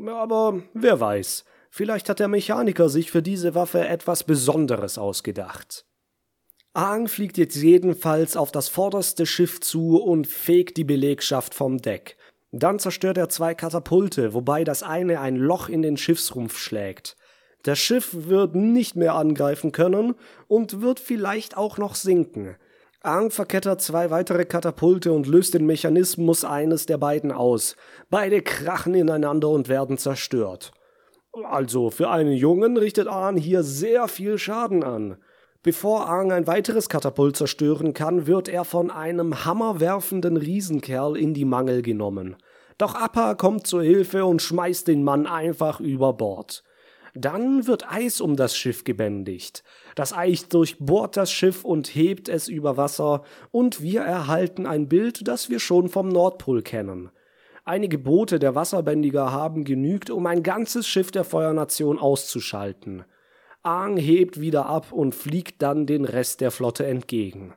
Aber 0.07 0.61
wer 0.73 1.01
weiß, 1.01 1.43
vielleicht 1.69 2.07
hat 2.07 2.21
der 2.21 2.29
Mechaniker 2.29 2.87
sich 2.87 3.11
für 3.11 3.21
diese 3.21 3.53
Waffe 3.53 3.85
etwas 3.85 4.23
Besonderes 4.23 4.97
ausgedacht. 4.97 5.85
Aang 6.75 7.07
fliegt 7.07 7.37
jetzt 7.37 7.55
jedenfalls 7.55 8.35
auf 8.35 8.51
das 8.51 8.67
vorderste 8.67 9.27
Schiff 9.27 9.59
zu 9.59 10.01
und 10.01 10.25
fegt 10.25 10.75
die 10.77 10.83
Belegschaft 10.83 11.53
vom 11.53 11.77
Deck. 11.77 12.17
Dann 12.51 12.79
zerstört 12.79 13.17
er 13.19 13.29
zwei 13.29 13.53
Katapulte, 13.53 14.33
wobei 14.33 14.63
das 14.63 14.81
eine 14.81 15.19
ein 15.19 15.35
Loch 15.35 15.69
in 15.69 15.83
den 15.83 15.97
Schiffsrumpf 15.97 16.57
schlägt. 16.57 17.15
Das 17.61 17.77
Schiff 17.77 18.09
wird 18.27 18.55
nicht 18.55 18.95
mehr 18.95 19.13
angreifen 19.13 19.71
können 19.71 20.15
und 20.47 20.81
wird 20.81 20.99
vielleicht 20.99 21.55
auch 21.57 21.77
noch 21.77 21.93
sinken. 21.93 22.55
Aang 23.01 23.29
verkettert 23.29 23.81
zwei 23.81 24.09
weitere 24.09 24.45
Katapulte 24.45 25.11
und 25.11 25.27
löst 25.27 25.53
den 25.53 25.67
Mechanismus 25.67 26.43
eines 26.43 26.87
der 26.87 26.97
beiden 26.97 27.31
aus. 27.31 27.75
Beide 28.09 28.41
krachen 28.41 28.95
ineinander 28.95 29.49
und 29.49 29.69
werden 29.69 29.99
zerstört. 29.99 30.71
Also 31.43 31.91
für 31.91 32.09
einen 32.09 32.33
Jungen 32.33 32.77
richtet 32.77 33.07
Aang 33.07 33.37
hier 33.37 33.61
sehr 33.61 34.07
viel 34.07 34.39
Schaden 34.39 34.83
an. 34.83 35.17
Bevor 35.63 36.09
Aang 36.09 36.33
ein 36.33 36.45
weiteres 36.45 36.89
Katapult 36.89 37.37
zerstören 37.37 37.93
kann, 37.93 38.27
wird 38.27 38.49
er 38.49 38.65
von 38.65 38.91
einem 38.91 39.45
hammerwerfenden 39.45 40.35
Riesenkerl 40.35 41.15
in 41.15 41.33
die 41.33 41.45
Mangel 41.45 41.81
genommen. 41.81 42.35
Doch 42.77 42.95
Appa 42.95 43.33
kommt 43.35 43.65
zur 43.65 43.81
Hilfe 43.81 44.25
und 44.25 44.41
schmeißt 44.41 44.89
den 44.89 45.05
Mann 45.05 45.25
einfach 45.25 45.79
über 45.79 46.11
Bord. 46.11 46.65
Dann 47.15 47.65
wird 47.65 47.89
Eis 47.89 48.19
um 48.19 48.35
das 48.35 48.57
Schiff 48.57 48.83
gebändigt. 48.83 49.63
Das 49.95 50.11
Eis 50.11 50.49
durchbohrt 50.49 51.15
das 51.15 51.31
Schiff 51.31 51.63
und 51.63 51.95
hebt 51.95 52.27
es 52.27 52.49
über 52.49 52.75
Wasser, 52.75 53.23
und 53.51 53.81
wir 53.81 54.01
erhalten 54.01 54.65
ein 54.65 54.89
Bild, 54.89 55.25
das 55.29 55.49
wir 55.49 55.61
schon 55.61 55.87
vom 55.87 56.09
Nordpol 56.09 56.61
kennen. 56.61 57.09
Einige 57.63 57.99
Boote 57.99 58.37
der 58.37 58.55
Wasserbändiger 58.55 59.31
haben 59.31 59.63
genügt, 59.63 60.09
um 60.09 60.25
ein 60.25 60.43
ganzes 60.43 60.87
Schiff 60.87 61.11
der 61.11 61.23
Feuernation 61.23 61.99
auszuschalten. 61.99 63.05
Aang 63.63 63.95
hebt 63.97 64.41
wieder 64.41 64.65
ab 64.65 64.91
und 64.91 65.15
fliegt 65.15 65.61
dann 65.61 65.85
den 65.85 66.03
Rest 66.03 66.41
der 66.41 66.51
Flotte 66.51 66.85
entgegen. 66.85 67.53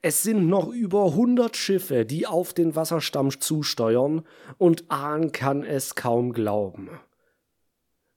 Es 0.00 0.22
sind 0.22 0.48
noch 0.48 0.68
über 0.68 1.06
100 1.06 1.56
Schiffe, 1.56 2.04
die 2.04 2.26
auf 2.26 2.52
den 2.52 2.76
Wasserstamm 2.76 3.40
zusteuern, 3.40 4.22
und 4.58 4.84
Aang 4.88 5.32
kann 5.32 5.64
es 5.64 5.94
kaum 5.94 6.32
glauben. 6.32 6.88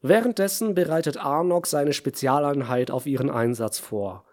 Währenddessen 0.02 0.76
bereitet 0.76 1.18
Arnok 1.18 1.66
seine 1.66 1.94
Spezialeinheit 1.94 2.92
auf 2.92 3.08
ihren 3.08 3.32
Einsatz 3.32 3.80
vor. 3.80 4.26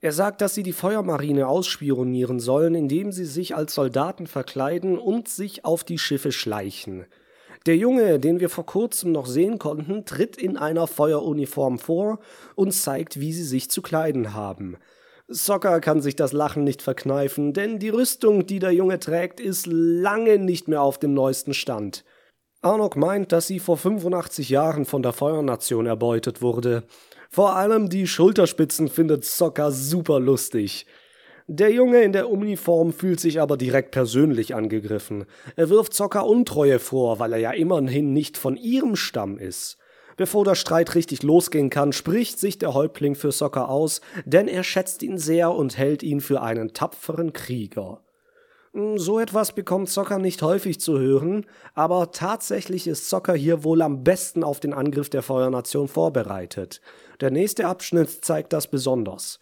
Er 0.00 0.12
sagt, 0.12 0.42
dass 0.42 0.54
sie 0.54 0.62
die 0.62 0.74
Feuermarine 0.74 1.48
ausspionieren 1.48 2.38
sollen, 2.38 2.74
indem 2.74 3.12
sie 3.12 3.24
sich 3.24 3.56
als 3.56 3.74
Soldaten 3.74 4.26
verkleiden 4.26 4.98
und 4.98 5.28
sich 5.28 5.64
auf 5.64 5.84
die 5.84 5.98
Schiffe 5.98 6.32
schleichen. 6.32 7.06
Der 7.66 7.76
Junge, 7.76 8.20
den 8.20 8.38
wir 8.38 8.48
vor 8.48 8.64
kurzem 8.64 9.10
noch 9.10 9.26
sehen 9.26 9.58
konnten, 9.58 10.04
tritt 10.04 10.36
in 10.36 10.56
einer 10.56 10.86
Feueruniform 10.86 11.80
vor 11.80 12.20
und 12.54 12.70
zeigt, 12.72 13.18
wie 13.18 13.32
sie 13.32 13.42
sich 13.42 13.68
zu 13.70 13.82
kleiden 13.82 14.34
haben. 14.34 14.76
Soccer 15.26 15.80
kann 15.80 16.00
sich 16.00 16.14
das 16.14 16.32
Lachen 16.32 16.62
nicht 16.62 16.80
verkneifen, 16.80 17.52
denn 17.52 17.80
die 17.80 17.88
Rüstung, 17.88 18.46
die 18.46 18.60
der 18.60 18.70
Junge 18.70 19.00
trägt, 19.00 19.40
ist 19.40 19.66
lange 19.66 20.38
nicht 20.38 20.68
mehr 20.68 20.82
auf 20.82 20.98
dem 20.98 21.12
neuesten 21.12 21.54
Stand. 21.54 22.04
Arnok 22.62 22.94
meint, 22.94 23.32
dass 23.32 23.48
sie 23.48 23.58
vor 23.58 23.76
85 23.76 24.48
Jahren 24.48 24.84
von 24.84 25.02
der 25.02 25.12
Feuernation 25.12 25.86
erbeutet 25.86 26.42
wurde. 26.42 26.84
Vor 27.30 27.56
allem 27.56 27.88
die 27.88 28.06
Schulterspitzen 28.06 28.88
findet 28.88 29.24
Soccer 29.24 29.72
super 29.72 30.20
lustig. 30.20 30.86
Der 31.48 31.70
Junge 31.70 32.02
in 32.02 32.10
der 32.10 32.28
Uniform 32.28 32.92
fühlt 32.92 33.20
sich 33.20 33.40
aber 33.40 33.56
direkt 33.56 33.92
persönlich 33.92 34.56
angegriffen. 34.56 35.26
Er 35.54 35.70
wirft 35.70 35.94
Zocker 35.94 36.26
Untreue 36.26 36.80
vor, 36.80 37.20
weil 37.20 37.32
er 37.34 37.38
ja 37.38 37.52
immerhin 37.52 38.12
nicht 38.12 38.36
von 38.36 38.56
ihrem 38.56 38.96
Stamm 38.96 39.38
ist. 39.38 39.78
Bevor 40.16 40.44
der 40.44 40.56
Streit 40.56 40.96
richtig 40.96 41.22
losgehen 41.22 41.70
kann, 41.70 41.92
spricht 41.92 42.40
sich 42.40 42.58
der 42.58 42.74
Häuptling 42.74 43.14
für 43.14 43.30
Zocker 43.30 43.68
aus, 43.68 44.00
denn 44.24 44.48
er 44.48 44.64
schätzt 44.64 45.04
ihn 45.04 45.18
sehr 45.18 45.52
und 45.52 45.78
hält 45.78 46.02
ihn 46.02 46.20
für 46.20 46.42
einen 46.42 46.72
tapferen 46.72 47.32
Krieger. 47.32 48.00
Hm, 48.72 48.98
so 48.98 49.20
etwas 49.20 49.54
bekommt 49.54 49.88
Zocker 49.88 50.18
nicht 50.18 50.42
häufig 50.42 50.80
zu 50.80 50.98
hören, 50.98 51.46
aber 51.74 52.10
tatsächlich 52.10 52.88
ist 52.88 53.08
Zocker 53.08 53.34
hier 53.34 53.62
wohl 53.62 53.82
am 53.82 54.02
besten 54.02 54.42
auf 54.42 54.58
den 54.58 54.72
Angriff 54.72 55.10
der 55.10 55.22
Feuernation 55.22 55.86
vorbereitet. 55.86 56.80
Der 57.20 57.30
nächste 57.30 57.68
Abschnitt 57.68 58.24
zeigt 58.24 58.52
das 58.52 58.66
besonders. 58.66 59.38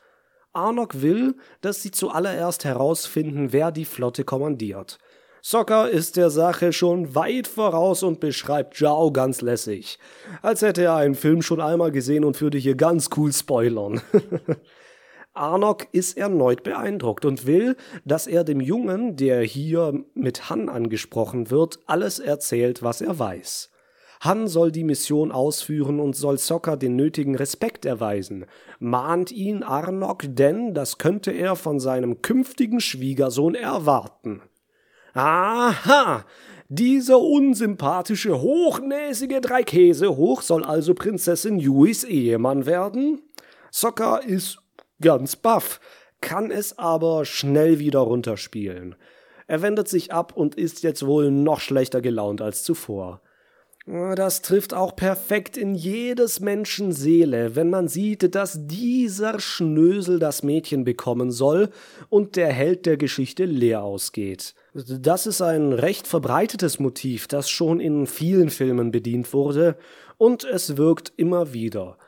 Arnok 0.54 1.02
will, 1.02 1.34
dass 1.60 1.82
sie 1.82 1.90
zuallererst 1.90 2.64
herausfinden, 2.64 3.52
wer 3.52 3.72
die 3.72 3.84
Flotte 3.84 4.24
kommandiert. 4.24 4.98
Soccer 5.42 5.90
ist 5.90 6.16
der 6.16 6.30
Sache 6.30 6.72
schon 6.72 7.14
weit 7.14 7.46
voraus 7.46 8.02
und 8.02 8.18
beschreibt 8.18 8.78
Zhao 8.78 9.12
ganz 9.12 9.42
lässig. 9.42 9.98
Als 10.40 10.62
hätte 10.62 10.84
er 10.84 10.96
einen 10.96 11.14
Film 11.14 11.42
schon 11.42 11.60
einmal 11.60 11.92
gesehen 11.92 12.24
und 12.24 12.40
würde 12.40 12.56
hier 12.56 12.76
ganz 12.76 13.10
cool 13.16 13.30
spoilern. 13.30 14.00
Arnok 15.34 15.88
ist 15.92 16.16
erneut 16.16 16.62
beeindruckt 16.62 17.24
und 17.24 17.44
will, 17.44 17.76
dass 18.04 18.26
er 18.26 18.44
dem 18.44 18.60
Jungen, 18.60 19.16
der 19.16 19.42
hier 19.42 20.04
mit 20.14 20.48
Han 20.48 20.68
angesprochen 20.68 21.50
wird, 21.50 21.80
alles 21.86 22.20
erzählt, 22.20 22.82
was 22.82 23.00
er 23.00 23.18
weiß. 23.18 23.70
Han 24.24 24.48
soll 24.48 24.72
die 24.72 24.84
Mission 24.84 25.30
ausführen 25.30 26.00
und 26.00 26.16
soll 26.16 26.38
Sokka 26.38 26.76
den 26.76 26.96
nötigen 26.96 27.34
Respekt 27.34 27.84
erweisen, 27.84 28.46
mahnt 28.78 29.30
ihn 29.30 29.62
Arnok, 29.62 30.24
denn 30.26 30.72
das 30.72 30.96
könnte 30.96 31.30
er 31.30 31.56
von 31.56 31.78
seinem 31.78 32.22
künftigen 32.22 32.80
Schwiegersohn 32.80 33.54
erwarten. 33.54 34.40
Aha! 35.12 36.24
Dieser 36.70 37.20
unsympathische, 37.20 38.40
hochnäsige 38.40 39.42
Dreikäsehoch 39.42 40.40
soll 40.40 40.64
also 40.64 40.94
Prinzessin 40.94 41.58
Yuis 41.58 42.02
Ehemann 42.02 42.64
werden? 42.64 43.20
Sokka 43.70 44.16
ist 44.16 44.58
ganz 45.02 45.36
baff, 45.36 45.80
kann 46.22 46.50
es 46.50 46.78
aber 46.78 47.26
schnell 47.26 47.78
wieder 47.78 47.98
runterspielen. 47.98 48.94
Er 49.46 49.60
wendet 49.60 49.88
sich 49.88 50.14
ab 50.14 50.34
und 50.34 50.54
ist 50.54 50.82
jetzt 50.82 51.04
wohl 51.04 51.30
noch 51.30 51.60
schlechter 51.60 52.00
gelaunt 52.00 52.40
als 52.40 52.64
zuvor. 52.64 53.20
Das 53.86 54.40
trifft 54.40 54.72
auch 54.72 54.96
perfekt 54.96 55.58
in 55.58 55.74
jedes 55.74 56.40
Menschen 56.40 56.92
Seele, 56.92 57.54
wenn 57.54 57.68
man 57.68 57.86
sieht, 57.86 58.34
dass 58.34 58.66
dieser 58.66 59.38
Schnösel 59.40 60.18
das 60.18 60.42
Mädchen 60.42 60.84
bekommen 60.84 61.30
soll 61.30 61.68
und 62.08 62.36
der 62.36 62.50
Held 62.50 62.86
der 62.86 62.96
Geschichte 62.96 63.44
leer 63.44 63.82
ausgeht. 63.82 64.54
Das 64.72 65.26
ist 65.26 65.42
ein 65.42 65.74
recht 65.74 66.06
verbreitetes 66.06 66.78
Motiv, 66.78 67.28
das 67.28 67.50
schon 67.50 67.78
in 67.78 68.06
vielen 68.06 68.48
Filmen 68.48 68.90
bedient 68.90 69.34
wurde, 69.34 69.76
und 70.16 70.44
es 70.44 70.78
wirkt 70.78 71.12
immer 71.16 71.52
wieder. 71.52 71.98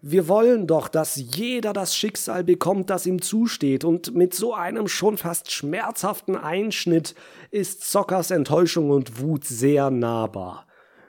Wir 0.00 0.28
wollen 0.28 0.68
doch, 0.68 0.86
dass 0.86 1.16
jeder 1.16 1.72
das 1.72 1.96
Schicksal 1.96 2.44
bekommt, 2.44 2.88
das 2.88 3.04
ihm 3.04 3.20
zusteht, 3.20 3.82
und 3.82 4.14
mit 4.14 4.32
so 4.32 4.54
einem 4.54 4.86
schon 4.86 5.16
fast 5.16 5.50
schmerzhaften 5.50 6.36
Einschnitt 6.36 7.16
ist 7.50 7.90
Zockers 7.90 8.30
Enttäuschung 8.30 8.90
und 8.90 9.20
Wut 9.20 9.44
sehr 9.44 9.90
nahbar. 9.90 10.66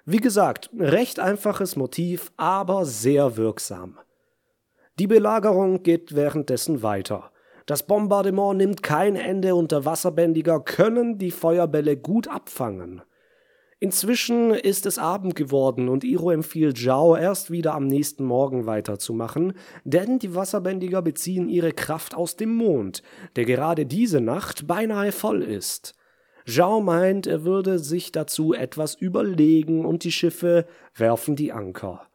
Wie 0.10 0.22
gesagt, 0.22 0.70
recht 0.80 1.20
einfaches 1.20 1.76
Motiv, 1.76 2.32
aber 2.38 2.86
sehr 2.86 3.36
wirksam. 3.36 4.00
Die 5.00 5.06
Belagerung 5.06 5.84
geht 5.84 6.16
währenddessen 6.16 6.82
weiter. 6.82 7.30
Das 7.66 7.86
Bombardement 7.86 8.56
nimmt 8.56 8.82
kein 8.82 9.18
Ende 9.18 9.54
und 9.54 9.74
der 9.74 9.84
Wasserbändiger 9.84 10.62
können 10.62 11.18
die 11.18 11.32
Feuerbälle 11.32 11.98
gut 11.98 12.30
abfangen. 12.30 13.02
Inzwischen 13.82 14.52
ist 14.52 14.86
es 14.86 14.98
Abend 14.98 15.36
geworden 15.36 15.90
und 15.90 16.06
Iro 16.06 16.32
empfiehlt 16.32 16.78
Zhao 16.78 17.18
erst 17.18 17.52
wieder 17.52 17.74
am 17.74 17.88
nächsten 17.88 18.24
Morgen 18.24 18.66
weiterzumachen, 18.66 19.56
denn 19.84 20.20
die 20.20 20.34
Wasserbändiger 20.34 21.02
beziehen 21.02 21.50
ihre 21.50 21.74
Kraft 21.74 22.16
aus 22.16 22.38
dem 22.38 22.56
Mond, 22.56 23.04
der 23.36 23.44
gerade 23.44 23.86
diese 23.86 24.22
Nacht 24.22 24.68
beinahe 24.68 25.12
voll 25.12 25.42
ist. 25.44 25.98
Zhao 26.48 26.80
meint, 26.80 27.28
er 27.28 27.44
würde 27.44 27.78
sich 27.78 28.14
dazu 28.14 28.54
etwas 28.54 28.96
überlegen 28.96 29.86
und 29.86 30.06
die 30.06 30.14
Schiffe 30.14 30.66
werfen 30.96 31.36
die 31.36 31.52
Anker. 31.52 32.08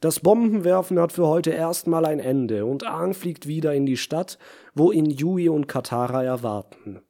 Das 0.00 0.20
Bombenwerfen 0.20 1.00
hat 1.00 1.12
für 1.12 1.26
heute 1.26 1.50
erstmal 1.50 2.04
ein 2.04 2.20
Ende 2.20 2.64
und 2.64 2.86
Aang 2.86 3.12
fliegt 3.12 3.46
wieder 3.46 3.74
in 3.74 3.86
die 3.86 3.96
Stadt, 3.96 4.38
wo 4.74 4.92
ihn 4.92 5.06
Yui 5.06 5.48
und 5.48 5.66
Katara 5.66 6.22
erwarten. 6.22 7.02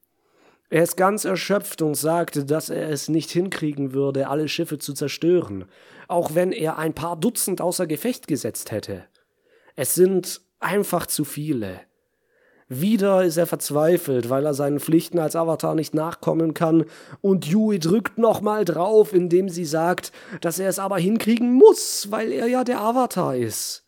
Er 0.70 0.82
ist 0.82 0.96
ganz 0.96 1.26
erschöpft 1.26 1.82
und 1.82 1.94
sagt, 1.94 2.50
dass 2.50 2.70
er 2.70 2.88
es 2.88 3.10
nicht 3.10 3.30
hinkriegen 3.30 3.92
würde, 3.92 4.28
alle 4.28 4.48
Schiffe 4.48 4.78
zu 4.78 4.94
zerstören, 4.94 5.66
auch 6.08 6.34
wenn 6.34 6.52
er 6.52 6.78
ein 6.78 6.94
paar 6.94 7.16
Dutzend 7.16 7.60
außer 7.60 7.86
Gefecht 7.86 8.26
gesetzt 8.26 8.72
hätte. 8.72 9.04
Es 9.76 9.94
sind 9.94 10.40
einfach 10.58 11.06
zu 11.06 11.24
viele. 11.24 11.80
Wieder 12.74 13.22
ist 13.22 13.36
er 13.36 13.46
verzweifelt, 13.46 14.30
weil 14.30 14.46
er 14.46 14.54
seinen 14.54 14.80
Pflichten 14.80 15.18
als 15.18 15.36
Avatar 15.36 15.74
nicht 15.74 15.92
nachkommen 15.92 16.54
kann, 16.54 16.86
und 17.20 17.46
Yui 17.46 17.78
drückt 17.78 18.16
nochmal 18.16 18.64
drauf, 18.64 19.12
indem 19.12 19.50
sie 19.50 19.66
sagt, 19.66 20.10
dass 20.40 20.58
er 20.58 20.70
es 20.70 20.78
aber 20.78 20.96
hinkriegen 20.96 21.52
muss, 21.52 22.06
weil 22.10 22.32
er 22.32 22.46
ja 22.46 22.64
der 22.64 22.80
Avatar 22.80 23.36
ist. 23.36 23.84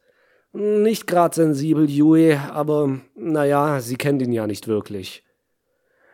Nicht 0.53 1.07
grad 1.07 1.35
sensibel, 1.35 1.89
Yui, 1.89 2.35
aber 2.35 3.01
naja, 3.15 3.81
sie 3.81 3.97
kennt 3.97 4.21
ihn 4.21 4.33
ja 4.33 4.47
nicht 4.47 4.69
wirklich. 4.69 5.25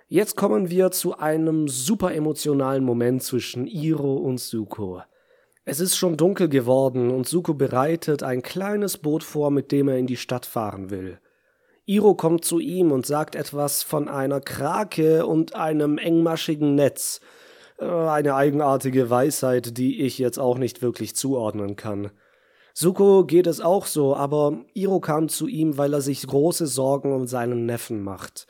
Jetzt 0.06 0.36
kommen 0.36 0.70
wir 0.70 0.92
zu 0.92 1.18
einem 1.18 1.66
super 1.66 2.14
emotionalen 2.14 2.84
Moment 2.84 3.24
zwischen 3.24 3.66
Iro 3.66 4.14
und 4.14 4.38
Suko. 4.38 5.02
Es 5.64 5.80
ist 5.80 5.96
schon 5.96 6.16
dunkel 6.16 6.48
geworden 6.48 7.10
und 7.10 7.26
Suko 7.26 7.52
bereitet 7.52 8.22
ein 8.22 8.42
kleines 8.42 8.96
Boot 8.96 9.24
vor, 9.24 9.50
mit 9.50 9.72
dem 9.72 9.88
er 9.88 9.98
in 9.98 10.06
die 10.06 10.16
Stadt 10.16 10.46
fahren 10.46 10.90
will. 10.90 11.18
Iro 11.90 12.14
kommt 12.14 12.44
zu 12.44 12.60
ihm 12.60 12.92
und 12.92 13.04
sagt 13.04 13.34
etwas 13.34 13.82
von 13.82 14.08
einer 14.08 14.40
Krake 14.40 15.26
und 15.26 15.56
einem 15.56 15.98
engmaschigen 15.98 16.76
Netz. 16.76 17.20
Äh, 17.80 17.84
eine 17.84 18.36
eigenartige 18.36 19.10
Weisheit, 19.10 19.76
die 19.76 20.02
ich 20.02 20.16
jetzt 20.16 20.38
auch 20.38 20.56
nicht 20.56 20.82
wirklich 20.82 21.16
zuordnen 21.16 21.74
kann. 21.74 22.12
Suko 22.74 23.24
geht 23.24 23.48
es 23.48 23.60
auch 23.60 23.86
so, 23.86 24.14
aber 24.14 24.58
Iro 24.72 25.00
kam 25.00 25.28
zu 25.28 25.48
ihm, 25.48 25.78
weil 25.78 25.92
er 25.92 26.00
sich 26.00 26.24
große 26.24 26.68
Sorgen 26.68 27.12
um 27.12 27.26
seinen 27.26 27.66
Neffen 27.66 28.04
macht. 28.04 28.46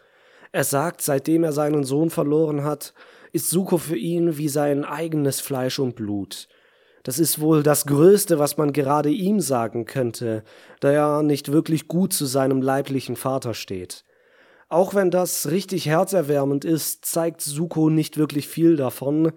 Er 0.53 0.65
sagt, 0.65 1.01
seitdem 1.01 1.43
er 1.43 1.53
seinen 1.53 1.85
Sohn 1.85 2.11
verloren 2.11 2.63
hat, 2.63 2.93
ist 3.33 3.49
Suko 3.49 3.79
für 3.79 3.97
ihn 3.97 4.37
wie 4.37 4.51
sein 4.51 4.85
eigenes 4.85 5.41
Fleisch 5.41 5.79
und 5.79 5.97
Blut. 5.97 6.47
Das 7.03 7.19
ist 7.19 7.41
wohl 7.41 7.63
das 7.63 7.87
Größte, 7.87 8.39
was 8.39 8.57
man 8.57 8.73
gerade 8.73 9.11
ihm 9.11 9.41
sagen 9.41 9.87
könnte, 9.87 10.45
da 10.81 10.91
er 10.91 11.23
nicht 11.23 11.51
wirklich 11.51 11.89
gut 11.89 12.13
zu 12.13 12.27
seinem 12.27 12.61
leiblichen 12.61 13.17
Vater 13.17 13.55
steht. 13.55 14.05
Auch 14.69 14.95
wenn 14.95 15.11
das 15.11 15.51
richtig 15.51 15.87
herzerwärmend 15.87 16.65
ist, 16.65 17.05
zeigt 17.05 17.41
Suko 17.41 17.91
nicht 17.91 18.19
wirklich 18.19 18.47
viel 18.47 18.77
davon, 18.77 19.33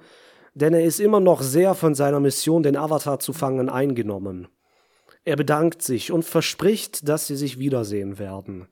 denn 0.54 0.74
er 0.74 0.84
ist 0.84 1.00
immer 1.00 1.20
noch 1.20 1.42
sehr 1.42 1.74
von 1.74 1.96
seiner 1.96 2.20
Mission, 2.20 2.64
den 2.64 2.78
Avatar 2.78 3.20
zu 3.20 3.34
fangen, 3.34 3.70
eingenommen. 3.70 4.48
Er 5.26 5.36
bedankt 5.36 5.82
sich 5.82 6.12
und 6.12 6.24
verspricht, 6.24 7.08
dass 7.08 7.28
sie 7.28 7.36
sich 7.36 7.58
wiedersehen 7.58 8.20
werden. 8.20 8.68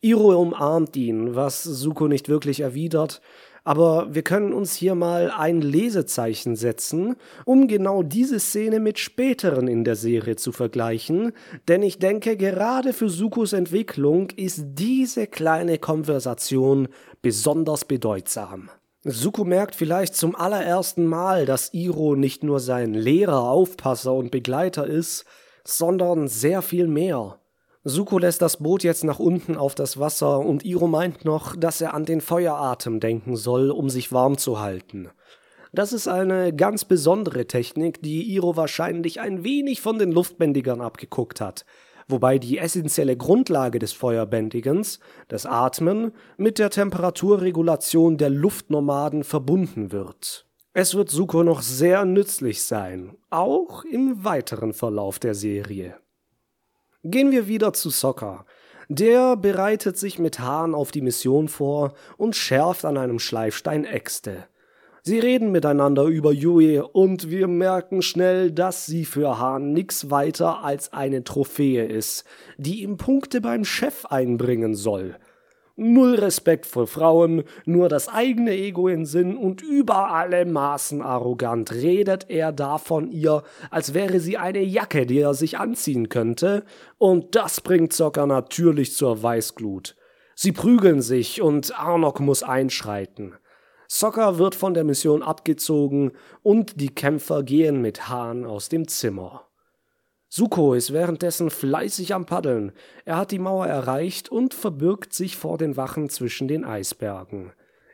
Iro 0.00 0.40
umarmt 0.40 0.94
ihn, 0.96 1.34
was 1.34 1.64
Suko 1.64 2.06
nicht 2.06 2.28
wirklich 2.28 2.60
erwidert, 2.60 3.22
aber 3.66 4.14
wir 4.14 4.22
können 4.22 4.52
uns 4.52 4.76
hier 4.76 4.94
mal 4.94 5.32
ein 5.36 5.60
Lesezeichen 5.60 6.54
setzen, 6.54 7.16
um 7.44 7.66
genau 7.66 8.04
diese 8.04 8.38
Szene 8.38 8.78
mit 8.78 9.00
späteren 9.00 9.66
in 9.66 9.82
der 9.82 9.96
Serie 9.96 10.36
zu 10.36 10.52
vergleichen, 10.52 11.32
denn 11.66 11.82
ich 11.82 11.98
denke, 11.98 12.36
gerade 12.36 12.92
für 12.92 13.08
Sukos 13.08 13.52
Entwicklung 13.52 14.30
ist 14.36 14.62
diese 14.74 15.26
kleine 15.26 15.78
Konversation 15.78 16.86
besonders 17.22 17.84
bedeutsam. 17.84 18.70
Suko 19.02 19.42
merkt 19.42 19.74
vielleicht 19.74 20.14
zum 20.14 20.36
allerersten 20.36 21.04
Mal, 21.04 21.44
dass 21.44 21.74
Iro 21.74 22.14
nicht 22.14 22.44
nur 22.44 22.60
sein 22.60 22.94
Lehrer, 22.94 23.50
Aufpasser 23.50 24.14
und 24.14 24.30
Begleiter 24.30 24.86
ist, 24.86 25.24
sondern 25.64 26.28
sehr 26.28 26.62
viel 26.62 26.86
mehr. 26.86 27.40
Suko 27.88 28.18
lässt 28.18 28.42
das 28.42 28.56
Boot 28.56 28.82
jetzt 28.82 29.04
nach 29.04 29.20
unten 29.20 29.56
auf 29.56 29.76
das 29.76 29.96
Wasser 29.96 30.40
und 30.40 30.64
Iro 30.64 30.88
meint 30.88 31.24
noch, 31.24 31.54
dass 31.54 31.80
er 31.80 31.94
an 31.94 32.04
den 32.04 32.20
Feueratem 32.20 32.98
denken 32.98 33.36
soll, 33.36 33.70
um 33.70 33.90
sich 33.90 34.10
warm 34.10 34.38
zu 34.38 34.58
halten. 34.58 35.08
Das 35.72 35.92
ist 35.92 36.08
eine 36.08 36.52
ganz 36.52 36.84
besondere 36.84 37.46
Technik, 37.46 38.02
die 38.02 38.24
Iro 38.34 38.56
wahrscheinlich 38.56 39.20
ein 39.20 39.44
wenig 39.44 39.82
von 39.82 40.00
den 40.00 40.10
Luftbändigern 40.10 40.80
abgeguckt 40.80 41.40
hat, 41.40 41.64
wobei 42.08 42.40
die 42.40 42.58
essentielle 42.58 43.16
Grundlage 43.16 43.78
des 43.78 43.92
Feuerbändigens, 43.92 44.98
das 45.28 45.46
Atmen, 45.46 46.10
mit 46.36 46.58
der 46.58 46.70
Temperaturregulation 46.70 48.16
der 48.16 48.30
Luftnomaden 48.30 49.22
verbunden 49.22 49.92
wird. 49.92 50.44
Es 50.72 50.96
wird 50.96 51.08
Suko 51.08 51.44
noch 51.44 51.62
sehr 51.62 52.04
nützlich 52.04 52.64
sein, 52.64 53.16
auch 53.30 53.84
im 53.84 54.24
weiteren 54.24 54.72
Verlauf 54.72 55.20
der 55.20 55.36
Serie. 55.36 55.94
Gehen 57.08 57.30
wir 57.30 57.46
wieder 57.46 57.72
zu 57.72 57.90
Soccer. 57.90 58.44
Der 58.88 59.36
bereitet 59.36 59.96
sich 59.96 60.18
mit 60.18 60.40
Hahn 60.40 60.74
auf 60.74 60.90
die 60.90 61.02
Mission 61.02 61.46
vor 61.46 61.92
und 62.16 62.34
schärft 62.34 62.84
an 62.84 62.98
einem 62.98 63.20
Schleifstein 63.20 63.84
Äxte. 63.84 64.48
Sie 65.02 65.20
reden 65.20 65.52
miteinander 65.52 66.02
über 66.06 66.32
Yui 66.32 66.80
und 66.80 67.30
wir 67.30 67.46
merken 67.46 68.02
schnell, 68.02 68.50
dass 68.50 68.86
sie 68.86 69.04
für 69.04 69.38
Hahn 69.38 69.72
nix 69.72 70.10
weiter 70.10 70.64
als 70.64 70.92
eine 70.92 71.22
Trophäe 71.22 71.86
ist, 71.86 72.24
die 72.56 72.82
ihm 72.82 72.96
Punkte 72.96 73.40
beim 73.40 73.64
Chef 73.64 74.06
einbringen 74.06 74.74
soll 74.74 75.16
null 75.76 76.14
Respekt 76.16 76.66
vor 76.66 76.86
Frauen, 76.86 77.44
nur 77.64 77.88
das 77.88 78.08
eigene 78.08 78.52
Ego 78.52 78.88
in 78.88 79.06
Sinn 79.06 79.36
und 79.36 79.62
über 79.62 80.10
alle 80.10 80.44
Maßen 80.44 81.02
arrogant 81.02 81.72
redet 81.72 82.28
er 82.28 82.52
da 82.52 82.78
von 82.78 83.10
ihr, 83.10 83.42
als 83.70 83.94
wäre 83.94 84.18
sie 84.20 84.38
eine 84.38 84.62
Jacke, 84.62 85.06
die 85.06 85.20
er 85.20 85.34
sich 85.34 85.58
anziehen 85.58 86.08
könnte, 86.08 86.64
und 86.98 87.34
das 87.36 87.60
bringt 87.60 87.92
Zocker 87.92 88.26
natürlich 88.26 88.94
zur 88.94 89.22
Weißglut. 89.22 89.96
Sie 90.34 90.52
prügeln 90.52 91.00
sich 91.00 91.40
und 91.40 91.78
Arnok 91.78 92.20
muss 92.20 92.42
einschreiten. 92.42 93.34
Socker 93.88 94.38
wird 94.38 94.54
von 94.54 94.74
der 94.74 94.84
Mission 94.84 95.22
abgezogen 95.22 96.12
und 96.42 96.80
die 96.80 96.94
Kämpfer 96.94 97.42
gehen 97.42 97.80
mit 97.80 98.08
Hahn 98.08 98.44
aus 98.44 98.68
dem 98.68 98.88
Zimmer. 98.88 99.45
Suko 100.28 100.74
ist 100.74 100.92
währenddessen 100.92 101.50
fleißig 101.50 102.14
am 102.14 102.26
Paddeln. 102.26 102.72
Er 103.04 103.16
hat 103.16 103.30
die 103.30 103.38
Mauer 103.38 103.66
erreicht 103.66 104.28
und 104.28 104.54
verbirgt 104.54 105.12
sich 105.14 105.36
vor 105.36 105.56
den 105.58 105.76
Wachen 105.76 106.08
zwischen 106.08 106.48
den 106.48 106.64
Eisbergen. 106.64 107.52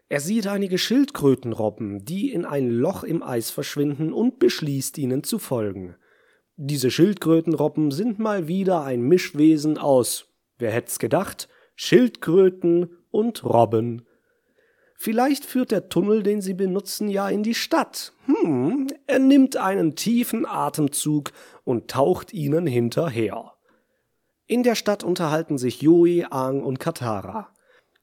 Er 0.09 0.21
sieht 0.21 0.47
einige 0.47 0.79
Schildkrötenrobben, 0.79 2.05
die 2.05 2.33
in 2.33 2.45
ein 2.45 2.69
Loch 2.69 3.03
im 3.03 3.23
Eis 3.23 3.51
verschwinden 3.51 4.13
und 4.13 4.39
beschließt, 4.39 4.99
ihnen 4.99 5.25
zu 5.25 5.39
folgen. 5.39 5.97
Diese 6.57 6.91
Schildkrötenrobben 6.91 7.91
sind 7.91 8.19
mal 8.19 8.47
wieder 8.47 8.85
ein 8.85 9.03
Mischwesen 9.03 9.79
aus, 9.79 10.27
wer 10.59 10.71
hätt's 10.71 10.99
gedacht, 10.99 11.49
Schildkröten 11.77 12.91
und 13.11 13.43
Robben. 13.45 14.07
Vielleicht 15.05 15.45
führt 15.45 15.73
der 15.73 15.89
Tunnel, 15.89 16.23
den 16.23 16.41
sie 16.41 16.55
benutzen, 16.55 17.09
ja 17.09 17.29
in 17.29 17.43
die 17.43 17.57
Stadt. 17.57 18.13
Hm, 18.27 18.87
er 19.09 19.19
nimmt 19.19 19.57
einen 19.57 19.97
tiefen 19.97 20.47
Atemzug 20.47 21.33
und 21.65 21.91
taucht 21.91 22.33
ihnen 22.33 22.69
hinterher. 22.69 23.55
In 24.47 24.63
der 24.63 24.77
Stadt 24.77 25.03
unterhalten 25.03 25.59
sich 25.59 25.83
Yui, 25.83 26.25
Aang 26.31 26.63
und 26.63 26.79
Katara. 26.79 27.49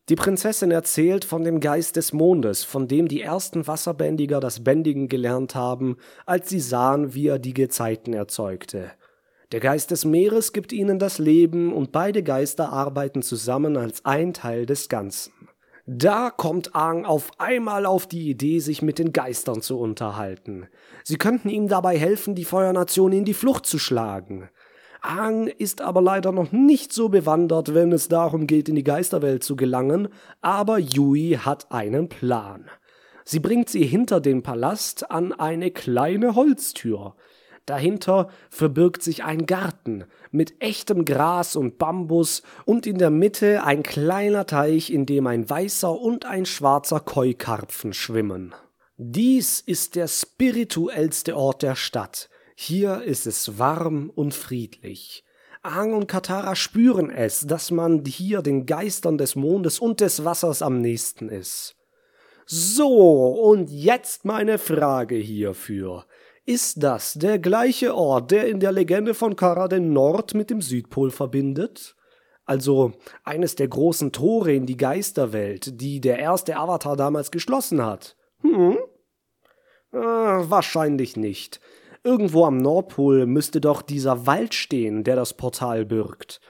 Die 0.09 0.17
Prinzessin 0.17 0.71
erzählt 0.71 1.23
von 1.23 1.45
dem 1.45 1.61
Geist 1.61 1.95
des 1.95 2.11
Mondes, 2.11 2.65
von 2.65 2.89
dem 2.89 3.07
die 3.07 3.21
ersten 3.21 3.65
Wasserbändiger 3.65 4.41
das 4.41 4.65
Bändigen 4.65 5.07
gelernt 5.07 5.55
haben, 5.55 5.95
als 6.25 6.49
sie 6.49 6.59
sahen, 6.59 7.13
wie 7.13 7.27
er 7.27 7.39
die 7.39 7.53
Gezeiten 7.53 8.11
erzeugte. 8.11 8.91
Der 9.53 9.61
Geist 9.61 9.91
des 9.91 10.03
Meeres 10.03 10.51
gibt 10.51 10.73
ihnen 10.73 10.99
das 10.99 11.17
Leben 11.17 11.71
und 11.71 11.93
beide 11.93 12.23
Geister 12.23 12.73
arbeiten 12.73 13.21
zusammen 13.21 13.77
als 13.77 14.03
ein 14.03 14.33
Teil 14.33 14.65
des 14.65 14.89
Ganzen. 14.89 15.48
Da 15.91 16.29
kommt 16.29 16.75
Aang 16.75 17.03
auf 17.03 17.31
einmal 17.39 17.87
auf 17.87 18.05
die 18.05 18.29
Idee, 18.29 18.59
sich 18.59 18.83
mit 18.83 18.99
den 18.99 19.11
Geistern 19.11 19.63
zu 19.63 19.79
unterhalten. 19.79 20.67
Sie 21.03 21.17
könnten 21.17 21.49
ihm 21.49 21.67
dabei 21.67 21.97
helfen, 21.97 22.35
die 22.35 22.45
Feuernation 22.45 23.11
in 23.11 23.25
die 23.25 23.33
Flucht 23.33 23.65
zu 23.65 23.79
schlagen. 23.79 24.49
Aang 25.01 25.47
ist 25.47 25.81
aber 25.81 26.03
leider 26.03 26.31
noch 26.31 26.51
nicht 26.51 26.93
so 26.93 27.09
bewandert, 27.09 27.73
wenn 27.73 27.91
es 27.91 28.07
darum 28.07 28.45
geht, 28.45 28.69
in 28.69 28.75
die 28.75 28.83
Geisterwelt 28.83 29.43
zu 29.43 29.55
gelangen, 29.55 30.09
aber 30.41 30.77
Yui 30.77 31.39
hat 31.43 31.71
einen 31.71 32.07
Plan. 32.07 32.69
Sie 33.25 33.39
bringt 33.39 33.69
sie 33.69 33.83
hinter 33.83 34.21
den 34.21 34.43
Palast 34.43 35.09
an 35.09 35.33
eine 35.33 35.71
kleine 35.71 36.35
Holztür. 36.35 37.15
Dahinter 37.69 38.29
verbirgt 38.49 39.03
sich 39.03 39.23
ein 39.23 39.45
Garten 39.45 40.05
mit 40.31 40.59
echtem 40.59 41.05
Gras 41.05 41.55
und 41.55 41.77
Bambus 41.77 42.41
und 42.65 42.87
in 42.87 42.97
der 42.97 43.11
Mitte 43.11 43.63
ein 43.63 43.83
kleiner 43.83 44.47
Teich, 44.47 44.89
in 44.89 45.05
dem 45.05 45.27
ein 45.27 45.47
weißer 45.47 45.95
und 45.95 46.25
ein 46.25 46.47
schwarzer 46.47 46.99
Keukarpfen 46.99 47.93
schwimmen. 47.93 48.55
Dies 48.97 49.59
ist 49.59 49.95
der 49.95 50.07
spirituellste 50.07 51.37
Ort 51.37 51.61
der 51.61 51.75
Stadt. 51.75 52.31
Hier 52.55 53.03
ist 53.03 53.27
es 53.27 53.59
warm 53.59 54.09
und 54.15 54.33
friedlich. 54.33 55.23
Aang 55.61 55.93
und 55.93 56.07
Katara 56.07 56.55
spüren 56.55 57.11
es, 57.11 57.45
dass 57.45 57.69
man 57.69 58.03
hier 58.03 58.41
den 58.41 58.65
Geistern 58.65 59.19
des 59.19 59.35
Mondes 59.35 59.77
und 59.77 59.99
des 59.99 60.25
Wassers 60.25 60.63
am 60.63 60.81
nächsten 60.81 61.29
ist. 61.29 61.75
So, 62.47 63.27
und 63.27 63.69
jetzt 63.69 64.25
meine 64.25 64.57
Frage 64.57 65.17
hierfür. 65.17 66.07
Ist 66.49 66.81
das 66.81 67.13
der 67.13 67.37
gleiche 67.37 67.93
Ort, 67.93 68.31
der 68.31 68.47
in 68.47 68.59
der 68.59 68.71
Legende 68.71 69.13
von 69.13 69.35
Kara 69.35 69.67
den 69.67 69.93
Nord 69.93 70.33
mit 70.33 70.49
dem 70.49 70.63
Südpol 70.63 71.11
verbindet? 71.11 71.95
Also 72.43 72.93
eines 73.23 73.53
der 73.53 73.67
großen 73.67 74.11
Tore 74.11 74.53
in 74.53 74.65
die 74.65 74.75
Geisterwelt, 74.75 75.79
die 75.79 76.01
der 76.01 76.17
erste 76.17 76.57
Avatar 76.57 76.97
damals 76.97 77.29
geschlossen 77.29 77.85
hat? 77.85 78.15
Hm? 78.41 78.79
Äh, 79.93 79.99
wahrscheinlich 79.99 81.15
nicht. 81.15 81.59
Irgendwo 82.03 82.45
am 82.45 82.57
Nordpol 82.57 83.27
müsste 83.27 83.61
doch 83.61 83.83
dieser 83.83 84.25
Wald 84.25 84.55
stehen, 84.55 85.03
der 85.03 85.15
das 85.15 85.35
Portal 85.35 85.85
birgt. 85.85 86.41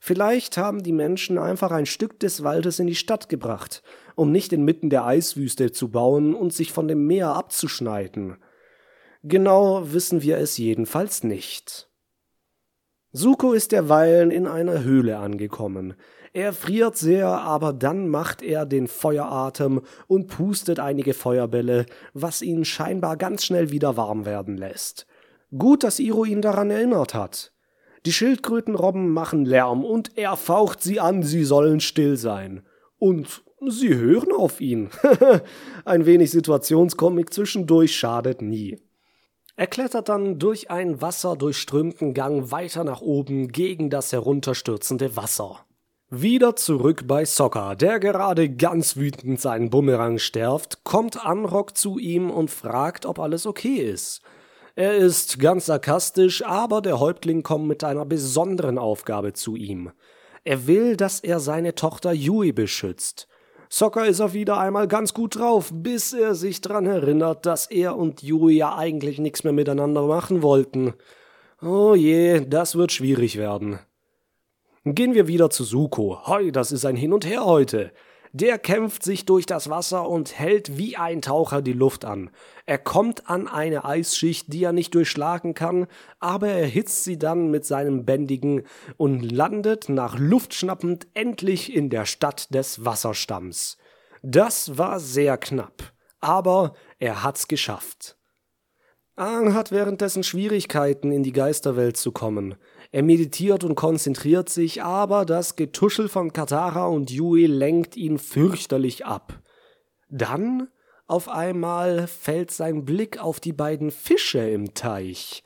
Vielleicht 0.00 0.56
haben 0.56 0.82
die 0.82 0.92
Menschen 0.92 1.36
einfach 1.36 1.72
ein 1.72 1.84
Stück 1.84 2.18
des 2.20 2.42
Waldes 2.42 2.78
in 2.78 2.86
die 2.86 2.94
Stadt 2.94 3.28
gebracht, 3.28 3.82
um 4.14 4.32
nicht 4.32 4.54
inmitten 4.54 4.88
der 4.88 5.04
Eiswüste 5.04 5.72
zu 5.72 5.90
bauen 5.90 6.34
und 6.34 6.54
sich 6.54 6.72
von 6.72 6.88
dem 6.88 7.06
Meer 7.06 7.34
abzuschneiden. 7.36 8.38
Genau 9.24 9.92
wissen 9.92 10.22
wir 10.22 10.38
es 10.38 10.58
jedenfalls 10.58 11.22
nicht. 11.22 11.88
Suko 13.12 13.52
ist 13.52 13.70
derweilen 13.70 14.32
in 14.32 14.48
einer 14.48 14.82
Höhle 14.82 15.18
angekommen. 15.18 15.94
Er 16.32 16.52
friert 16.52 16.96
sehr, 16.96 17.28
aber 17.28 17.72
dann 17.72 18.08
macht 18.08 18.42
er 18.42 18.66
den 18.66 18.88
Feueratem 18.88 19.82
und 20.08 20.26
pustet 20.26 20.80
einige 20.80 21.14
Feuerbälle, 21.14 21.86
was 22.14 22.42
ihn 22.42 22.64
scheinbar 22.64 23.16
ganz 23.16 23.44
schnell 23.44 23.70
wieder 23.70 23.96
warm 23.96 24.24
werden 24.24 24.56
lässt. 24.56 25.06
Gut, 25.56 25.84
dass 25.84 26.00
Iro 26.00 26.24
ihn 26.24 26.40
daran 26.40 26.70
erinnert 26.70 27.14
hat. 27.14 27.52
Die 28.06 28.12
Schildkrötenrobben 28.12 29.10
machen 29.10 29.44
Lärm 29.44 29.84
und 29.84 30.16
er 30.18 30.36
faucht 30.36 30.82
sie 30.82 30.98
an, 30.98 31.22
sie 31.22 31.44
sollen 31.44 31.78
still 31.78 32.16
sein. 32.16 32.66
Und 32.98 33.44
sie 33.68 33.94
hören 33.94 34.32
auf 34.32 34.60
ihn. 34.60 34.90
Ein 35.84 36.06
wenig 36.06 36.32
Situationskomik 36.32 37.32
zwischendurch 37.32 37.94
schadet 37.94 38.42
nie. 38.42 38.80
Er 39.56 39.66
klettert 39.66 40.08
dann 40.08 40.38
durch 40.38 40.70
einen 40.70 41.00
wasserdurchströmten 41.00 42.14
Gang 42.14 42.50
weiter 42.50 42.84
nach 42.84 43.02
oben 43.02 43.48
gegen 43.48 43.90
das 43.90 44.12
herunterstürzende 44.12 45.14
Wasser. 45.16 45.66
Wieder 46.08 46.56
zurück 46.56 47.04
bei 47.06 47.24
Sokka, 47.24 47.74
der 47.74 47.98
gerade 47.98 48.50
ganz 48.50 48.96
wütend 48.96 49.40
seinen 49.40 49.70
Bumerang 49.70 50.18
sterft, 50.18 50.84
kommt 50.84 51.24
Anrock 51.24 51.76
zu 51.76 51.98
ihm 51.98 52.30
und 52.30 52.50
fragt, 52.50 53.06
ob 53.06 53.18
alles 53.18 53.46
okay 53.46 53.76
ist. 53.76 54.22
Er 54.74 54.94
ist 54.94 55.38
ganz 55.38 55.66
sarkastisch, 55.66 56.44
aber 56.44 56.80
der 56.80 56.98
Häuptling 56.98 57.42
kommt 57.42 57.66
mit 57.66 57.84
einer 57.84 58.06
besonderen 58.06 58.78
Aufgabe 58.78 59.34
zu 59.34 59.56
ihm. 59.56 59.90
Er 60.44 60.66
will, 60.66 60.96
dass 60.96 61.20
er 61.20 61.40
seine 61.40 61.74
Tochter 61.74 62.12
Yui 62.12 62.52
beschützt. 62.52 63.28
Sokka 63.74 64.04
ist 64.04 64.20
auch 64.20 64.34
wieder 64.34 64.58
einmal 64.58 64.86
ganz 64.86 65.14
gut 65.14 65.36
drauf, 65.36 65.70
bis 65.72 66.12
er 66.12 66.34
sich 66.34 66.60
dran 66.60 66.84
erinnert, 66.84 67.46
dass 67.46 67.70
er 67.70 67.96
und 67.96 68.22
Yui 68.22 68.58
ja 68.58 68.76
eigentlich 68.76 69.18
nichts 69.18 69.44
mehr 69.44 69.54
miteinander 69.54 70.02
machen 70.02 70.42
wollten. 70.42 70.92
Oh 71.62 71.94
je, 71.94 72.40
das 72.40 72.76
wird 72.76 72.92
schwierig 72.92 73.38
werden. 73.38 73.78
Gehen 74.84 75.14
wir 75.14 75.26
wieder 75.26 75.48
zu 75.48 75.64
Suko. 75.64 76.18
Hoi, 76.26 76.52
das 76.52 76.70
ist 76.70 76.84
ein 76.84 76.96
Hin 76.96 77.14
und 77.14 77.24
Her 77.24 77.46
heute. 77.46 77.92
Der 78.34 78.58
kämpft 78.58 79.02
sich 79.02 79.26
durch 79.26 79.44
das 79.44 79.68
Wasser 79.68 80.08
und 80.08 80.38
hält 80.38 80.78
wie 80.78 80.96
ein 80.96 81.20
Taucher 81.20 81.60
die 81.60 81.74
Luft 81.74 82.06
an. 82.06 82.30
Er 82.64 82.78
kommt 82.78 83.28
an 83.28 83.46
eine 83.46 83.84
Eisschicht, 83.84 84.50
die 84.54 84.64
er 84.64 84.72
nicht 84.72 84.94
durchschlagen 84.94 85.52
kann, 85.52 85.86
aber 86.18 86.48
er 86.48 86.66
hitzt 86.66 87.04
sie 87.04 87.18
dann 87.18 87.50
mit 87.50 87.66
seinem 87.66 88.06
Bändigen 88.06 88.62
und 88.96 89.20
landet 89.20 89.90
nach 89.90 90.18
Luft 90.18 90.54
schnappend 90.54 91.06
endlich 91.12 91.76
in 91.76 91.90
der 91.90 92.06
Stadt 92.06 92.54
des 92.54 92.86
Wasserstamms. 92.86 93.76
Das 94.22 94.78
war 94.78 94.98
sehr 94.98 95.36
knapp, 95.36 95.92
aber 96.20 96.72
er 96.98 97.22
hat's 97.22 97.48
geschafft. 97.48 98.16
Aang 99.14 99.54
hat 99.54 99.72
währenddessen 99.72 100.22
Schwierigkeiten, 100.22 101.12
in 101.12 101.22
die 101.22 101.32
Geisterwelt 101.32 101.96
zu 101.96 102.12
kommen. 102.12 102.54
Er 102.92 103.02
meditiert 103.02 103.62
und 103.62 103.74
konzentriert 103.74 104.48
sich, 104.48 104.82
aber 104.82 105.26
das 105.26 105.56
Getuschel 105.56 106.08
von 106.08 106.32
Katara 106.32 106.86
und 106.86 107.10
Yui 107.10 107.46
lenkt 107.46 107.96
ihn 107.96 108.18
fürchterlich 108.18 109.04
ab. 109.04 109.42
Dann 110.08 110.68
auf 111.06 111.28
einmal 111.28 112.06
fällt 112.06 112.50
sein 112.50 112.86
Blick 112.86 113.18
auf 113.18 113.38
die 113.38 113.52
beiden 113.52 113.90
Fische 113.90 114.48
im 114.48 114.72
Teich. 114.72 115.42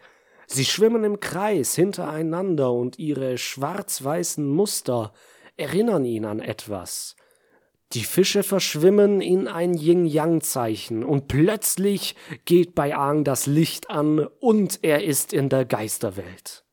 Sie 0.47 0.65
schwimmen 0.65 1.03
im 1.03 1.19
Kreis 1.19 1.75
hintereinander 1.75 2.73
und 2.73 3.01
ihre 3.01 3.37
schwarz-weißen 3.37 4.47
Muster 4.47 5.13
erinnern 5.57 6.05
ihn 6.05 6.25
an 6.25 6.39
etwas. 6.39 7.17
Die 7.93 8.03
Fische 8.03 8.43
verschwimmen 8.43 9.21
in 9.21 9.47
ein 9.47 9.75
Yin-Yang-Zeichen 9.75 11.05
und 11.05 11.29
plötzlich 11.29 12.17
geht 12.45 12.75
bei 12.75 12.97
Aang 12.97 13.23
das 13.23 13.47
Licht 13.47 13.91
an 13.91 14.27
und 14.41 14.81
er 14.83 15.05
ist 15.05 15.33
in 15.33 15.49
der 15.49 15.65
Geisterwelt. 15.65 16.65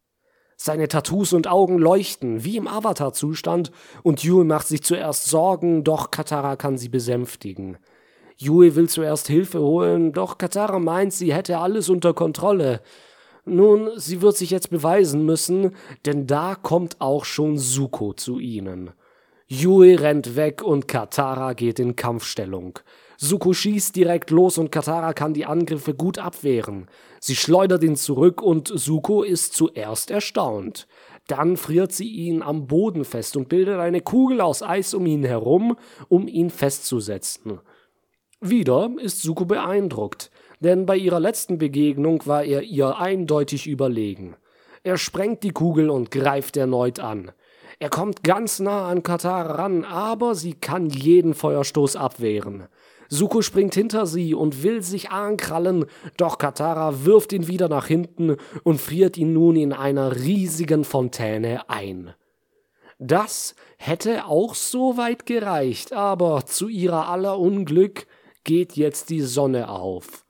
Seine 0.58 0.88
Tattoos 0.88 1.34
und 1.34 1.47
Augen 1.47 1.78
leuchten, 1.78 2.43
wie 2.43 2.58
im 2.58 2.67
Avatar-Zustand, 2.67 3.71
und 4.02 4.23
Yui 4.23 4.43
macht 4.43 4.67
sich 4.67 4.82
zuerst 4.82 5.26
Sorgen, 5.26 5.84
doch 5.84 6.10
Katara 6.10 6.56
kann 6.56 6.78
sie 6.78 6.89
besänftigen. 6.89 7.78
Yui 8.38 8.76
will 8.76 8.89
zuerst 8.89 9.28
Hilfe 9.28 9.60
holen, 9.60 10.13
doch 10.13 10.38
Katara 10.38 10.80
meint, 10.80 11.13
sie 11.13 11.34
hätte 11.34 11.60
alles 11.60 11.89
unter 11.89 12.13
Kontrolle. 12.13 12.82
Nun, 13.45 13.91
sie 13.97 14.21
wird 14.21 14.38
sich 14.38 14.49
jetzt 14.52 14.69
beweisen 14.69 15.26
müssen, 15.26 15.76
denn 16.06 16.28
da 16.28 16.56
kommt 16.56 17.02
auch 17.02 17.26
schon 17.26 17.58
Suko 17.58 18.13
zu 18.13 18.39
ihnen. 18.39 18.91
Yui 19.47 19.95
rennt 19.95 20.36
weg 20.36 20.63
und 20.63 20.88
Katara 20.88 21.53
geht 21.53 21.79
in 21.79 21.95
Kampfstellung. 21.95 22.79
Suko 23.17 23.53
schießt 23.53 23.95
direkt 23.95 24.32
los 24.32 24.58
und 24.58 24.71
Katara 24.71 25.13
kann 25.13 25.34
die 25.34 25.45
Angriffe 25.45 25.93
gut 25.93 26.17
abwehren. 26.17 26.88
Sie 27.19 27.36
schleudert 27.36 27.84
ihn 27.84 27.95
zurück 27.95 28.41
und 28.41 28.71
Suko 28.73 29.23
ist 29.23 29.53
zuerst 29.53 30.12
erstaunt. 30.12 30.88
Dann 31.27 31.56
friert 31.56 31.93
sie 31.93 32.08
ihn 32.08 32.41
am 32.41 32.67
Boden 32.67 33.06
fest 33.06 33.38
und 33.38 33.47
bildet 33.47 33.79
eine 33.79 34.01
Kugel 34.01 34.41
aus 34.41 34.62
Eis 34.62 34.93
um 34.93 35.06
ihn 35.06 35.23
herum, 35.23 35.77
um 36.10 36.27
ihn 36.27 36.49
festzusetzen. 36.49 37.60
Wieder 38.41 38.89
ist 38.99 39.21
Suko 39.21 39.45
beeindruckt, 39.45 40.32
denn 40.60 40.86
bei 40.86 40.97
ihrer 40.97 41.21
letzten 41.21 41.58
Begegnung 41.58 42.25
war 42.25 42.43
er 42.43 42.63
ihr 42.63 42.97
eindeutig 42.97 43.67
überlegen. 43.67 44.36
Er 44.84 44.97
sprengt 44.97 45.43
die 45.43 45.51
Kugel 45.51 45.89
und 45.89 46.12
greift 46.12 46.58
erneut 46.58 46.99
an. 46.99 47.32
Er 47.84 47.89
kommt 47.89 48.24
ganz 48.24 48.62
nah 48.62 48.88
an 48.88 49.04
Katara 49.04 49.56
ran, 49.56 49.84
aber 49.84 50.36
sie 50.36 50.54
kann 50.54 50.89
jeden 50.89 51.34
Feuerstoß 51.34 51.98
abwehren. 51.98 52.69
Suko 53.10 53.41
springt 53.41 53.76
hinter 53.76 54.06
sie 54.06 54.34
und 54.34 54.63
will 54.63 54.82
sich 54.82 55.10
ankrallen, 55.10 55.88
doch 56.15 56.38
Katara 56.38 57.04
wirft 57.04 57.34
ihn 57.34 57.50
wieder 57.50 57.67
nach 57.67 57.88
hinten 57.88 58.38
und 58.63 58.80
friert 58.80 59.17
ihn 59.17 59.34
nun 59.34 59.58
in 59.58 59.74
einer 59.74 60.15
riesigen 60.15 60.86
Fontäne 60.86 61.69
ein. 61.69 62.13
Das 63.00 63.54
hätte 63.76 64.28
auch 64.28 64.56
so 64.56 64.96
weit 64.96 65.26
gereicht, 65.26 65.91
aber 65.91 66.46
zu 66.46 66.69
ihrer 66.69 67.10
aller 67.10 67.38
Unglück 67.38 68.08
geht 68.46 68.78
jetzt 68.78 69.10
die 69.10 69.19
Sonne 69.19 69.67
auf. 69.67 70.23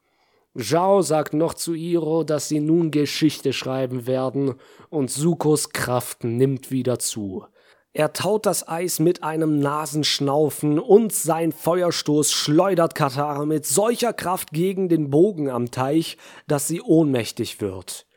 Zhao 0.55 1.01
sagt 1.01 1.33
noch 1.33 1.55
zu 1.55 1.73
Iro, 1.73 2.23
dass 2.23 2.47
sie 2.47 2.59
nun 2.59 2.91
Geschichte 2.91 3.53
schreiben 3.53 4.05
werden, 4.05 4.55
und 4.89 5.09
Sukos 5.09 5.71
Kraft 5.71 6.23
nimmt 6.23 6.69
wieder 6.69 6.99
zu. 6.99 7.45
Er 7.95 8.13
taut 8.13 8.47
das 8.47 8.67
Eis 8.67 8.99
mit 8.99 9.23
einem 9.23 9.59
Nasenschnaufen 9.59 10.79
und 10.79 11.13
sein 11.13 11.51
Feuerstoß 11.51 12.31
schleudert 12.31 12.95
Katara 12.95 13.45
mit 13.45 13.67
solcher 13.67 14.13
Kraft 14.13 14.51
gegen 14.51 14.89
den 14.89 15.11
Bogen 15.11 15.49
am 15.49 15.69
Teich, 15.69 16.17
dass 16.47 16.67
sie 16.67 16.81
ohnmächtig 16.81 17.61
wird. 17.61 18.07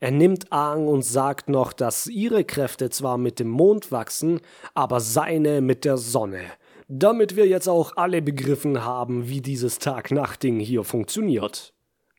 Er 0.00 0.10
nimmt 0.10 0.52
Aang 0.52 0.88
und 0.88 1.02
sagt 1.02 1.48
noch, 1.48 1.74
dass 1.74 2.06
ihre 2.06 2.44
Kräfte 2.44 2.88
zwar 2.90 3.18
mit 3.18 3.38
dem 3.38 3.48
Mond 3.48 3.92
wachsen, 3.92 4.40
aber 4.72 5.00
seine 5.00 5.60
mit 5.60 5.84
der 5.84 5.98
Sonne. 5.98 6.42
Damit 6.88 7.36
wir 7.36 7.46
jetzt 7.46 7.68
auch 7.68 7.96
alle 7.96 8.22
begriffen 8.22 8.84
haben, 8.84 9.28
wie 9.28 9.40
dieses 9.40 9.78
Tag-Nacht-Ding 9.78 10.60
hier 10.60 10.84
funktioniert. 10.84 11.75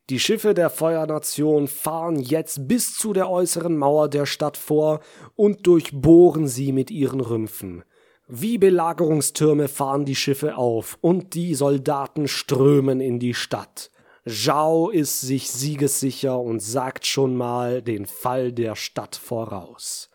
Die 0.10 0.20
Schiffe 0.20 0.54
der 0.54 0.70
Feuernation 0.70 1.68
fahren 1.68 2.18
jetzt 2.18 2.66
bis 2.70 2.98
zu 2.98 3.12
der 3.12 3.30
äußeren 3.30 3.76
Mauer 3.76 4.08
der 4.08 4.26
Stadt 4.26 4.56
vor 4.56 5.02
und 5.36 5.68
durchbohren 5.68 6.48
sie 6.48 6.72
mit 6.72 6.92
ihren 6.92 7.20
Rümpfen. 7.20 7.84
Wie 8.30 8.58
Belagerungstürme 8.58 9.68
fahren 9.68 10.06
die 10.06 10.16
Schiffe 10.16 10.56
auf 10.56 10.98
und 11.02 11.34
die 11.34 11.56
Soldaten 11.56 12.30
strömen 12.30 13.02
in 13.02 13.20
die 13.20 13.34
Stadt. 13.34 13.92
Zhao 14.26 14.90
ist 14.90 15.20
sich 15.20 15.52
siegessicher 15.52 16.40
und 16.40 16.62
sagt 16.62 17.06
schon 17.06 17.36
mal 17.36 17.82
den 17.82 18.06
Fall 18.06 18.54
der 18.54 18.76
Stadt 18.76 19.18
voraus. 19.18 20.10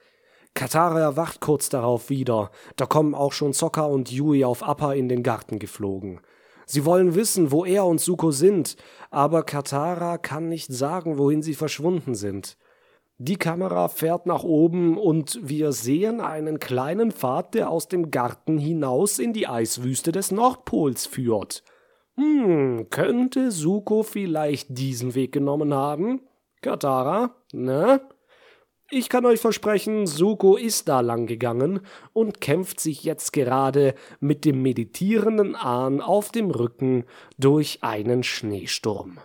Katara 0.55 1.01
erwacht 1.01 1.41
kurz 1.41 1.69
darauf 1.69 2.09
wieder. 2.09 2.51
Da 2.77 2.87
kommen 2.87 3.15
auch 3.15 3.33
schon 3.33 3.53
Sokka 3.53 3.85
und 3.85 4.11
Yui 4.11 4.45
auf 4.45 4.63
Appa 4.63 4.95
in 4.95 5.11
den 5.11 5.23
Garten 5.23 5.59
geflogen. 5.59 6.21
Sie 6.73 6.87
wollen 6.87 7.15
wissen, 7.15 7.53
wo 7.53 7.67
er 7.67 7.85
und 7.85 8.01
Suko 8.01 8.31
sind, 8.31 8.77
aber 9.11 9.43
Katara 9.43 10.17
kann 10.17 10.49
nicht 10.49 10.73
sagen, 10.73 11.19
wohin 11.19 11.43
sie 11.43 11.53
verschwunden 11.53 12.15
sind. 12.15 12.57
Die 13.19 13.37
Kamera 13.37 13.89
fährt 13.89 14.25
nach 14.25 14.43
oben 14.43 14.97
und 14.97 15.39
wir 15.43 15.73
sehen 15.73 16.23
einen 16.23 16.61
kleinen 16.61 17.13
Pfad, 17.13 17.53
der 17.53 17.69
aus 17.69 17.89
dem 17.89 18.11
Garten 18.11 18.57
hinaus 18.57 19.19
in 19.19 19.35
die 19.35 19.47
Eiswüste 19.47 20.13
des 20.13 20.31
Nordpols 20.31 21.05
führt. 21.05 21.63
Hm, 22.15 22.87
könnte 22.89 23.51
Suko 23.51 24.03
vielleicht 24.03 24.69
diesen 24.71 25.15
Weg 25.15 25.33
genommen 25.33 25.75
haben? 25.75 26.23
Katara, 26.63 27.35
ne? 27.53 28.01
Ich 28.95 29.09
kann 29.09 29.25
euch 29.25 29.41
versprechen, 29.41 30.07
Suko 30.07 30.55
ist 30.55 30.87
da 30.87 31.01
lang 31.01 31.25
gegangen 31.25 31.81
und 32.13 32.43
kämpft 32.43 32.79
sich 32.79 33.05
jetzt 33.05 33.33
gerade 33.33 33.95
mit 34.21 34.45
dem 34.45 34.61
meditierenden 34.61 35.57
Ahn 35.57 36.03
auf 36.03 36.31
dem 36.31 36.51
Rücken 36.51 37.05
durch 37.39 37.79
einen 37.81 38.23
Schneesturm. 38.23 39.19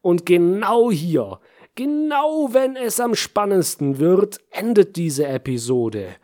Und 0.00 0.24
genau 0.24 0.90
hier, 0.90 1.38
genau 1.74 2.48
wenn 2.52 2.76
es 2.76 2.98
am 2.98 3.14
spannendsten 3.14 3.98
wird, 3.98 4.38
endet 4.48 4.96
diese 4.96 5.26
Episode. 5.26 6.16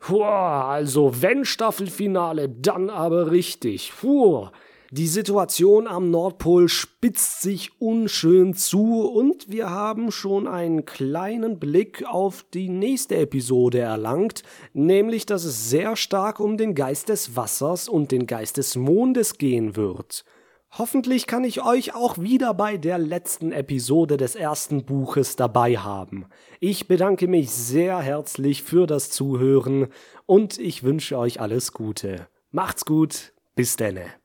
Puh, 0.00 0.24
also 0.24 1.22
wenn 1.22 1.44
Staffelfinale, 1.44 2.48
dann 2.48 2.90
aber 2.90 3.30
richtig. 3.30 3.92
Puh, 4.00 4.48
die 4.96 5.08
Situation 5.08 5.88
am 5.88 6.12
Nordpol 6.12 6.68
spitzt 6.68 7.42
sich 7.42 7.80
unschön 7.80 8.54
zu 8.54 9.00
und 9.02 9.50
wir 9.50 9.68
haben 9.68 10.12
schon 10.12 10.46
einen 10.46 10.84
kleinen 10.84 11.58
Blick 11.58 12.04
auf 12.06 12.46
die 12.54 12.68
nächste 12.68 13.16
Episode 13.16 13.80
erlangt, 13.80 14.44
nämlich 14.72 15.26
dass 15.26 15.42
es 15.42 15.68
sehr 15.68 15.96
stark 15.96 16.38
um 16.38 16.56
den 16.56 16.76
Geist 16.76 17.08
des 17.08 17.34
Wassers 17.34 17.88
und 17.88 18.12
den 18.12 18.28
Geist 18.28 18.56
des 18.56 18.76
Mondes 18.76 19.36
gehen 19.36 19.74
wird. 19.74 20.24
Hoffentlich 20.70 21.26
kann 21.26 21.42
ich 21.42 21.64
euch 21.64 21.96
auch 21.96 22.18
wieder 22.18 22.54
bei 22.54 22.76
der 22.76 22.98
letzten 22.98 23.50
Episode 23.50 24.16
des 24.16 24.36
ersten 24.36 24.84
Buches 24.84 25.34
dabei 25.34 25.76
haben. 25.76 26.26
Ich 26.60 26.86
bedanke 26.86 27.26
mich 27.26 27.50
sehr 27.50 27.98
herzlich 27.98 28.62
für 28.62 28.86
das 28.86 29.10
Zuhören 29.10 29.88
und 30.26 30.56
ich 30.56 30.84
wünsche 30.84 31.18
euch 31.18 31.40
alles 31.40 31.72
Gute. 31.72 32.28
Macht's 32.52 32.84
gut, 32.84 33.32
bis 33.56 33.74
denne. 33.74 34.23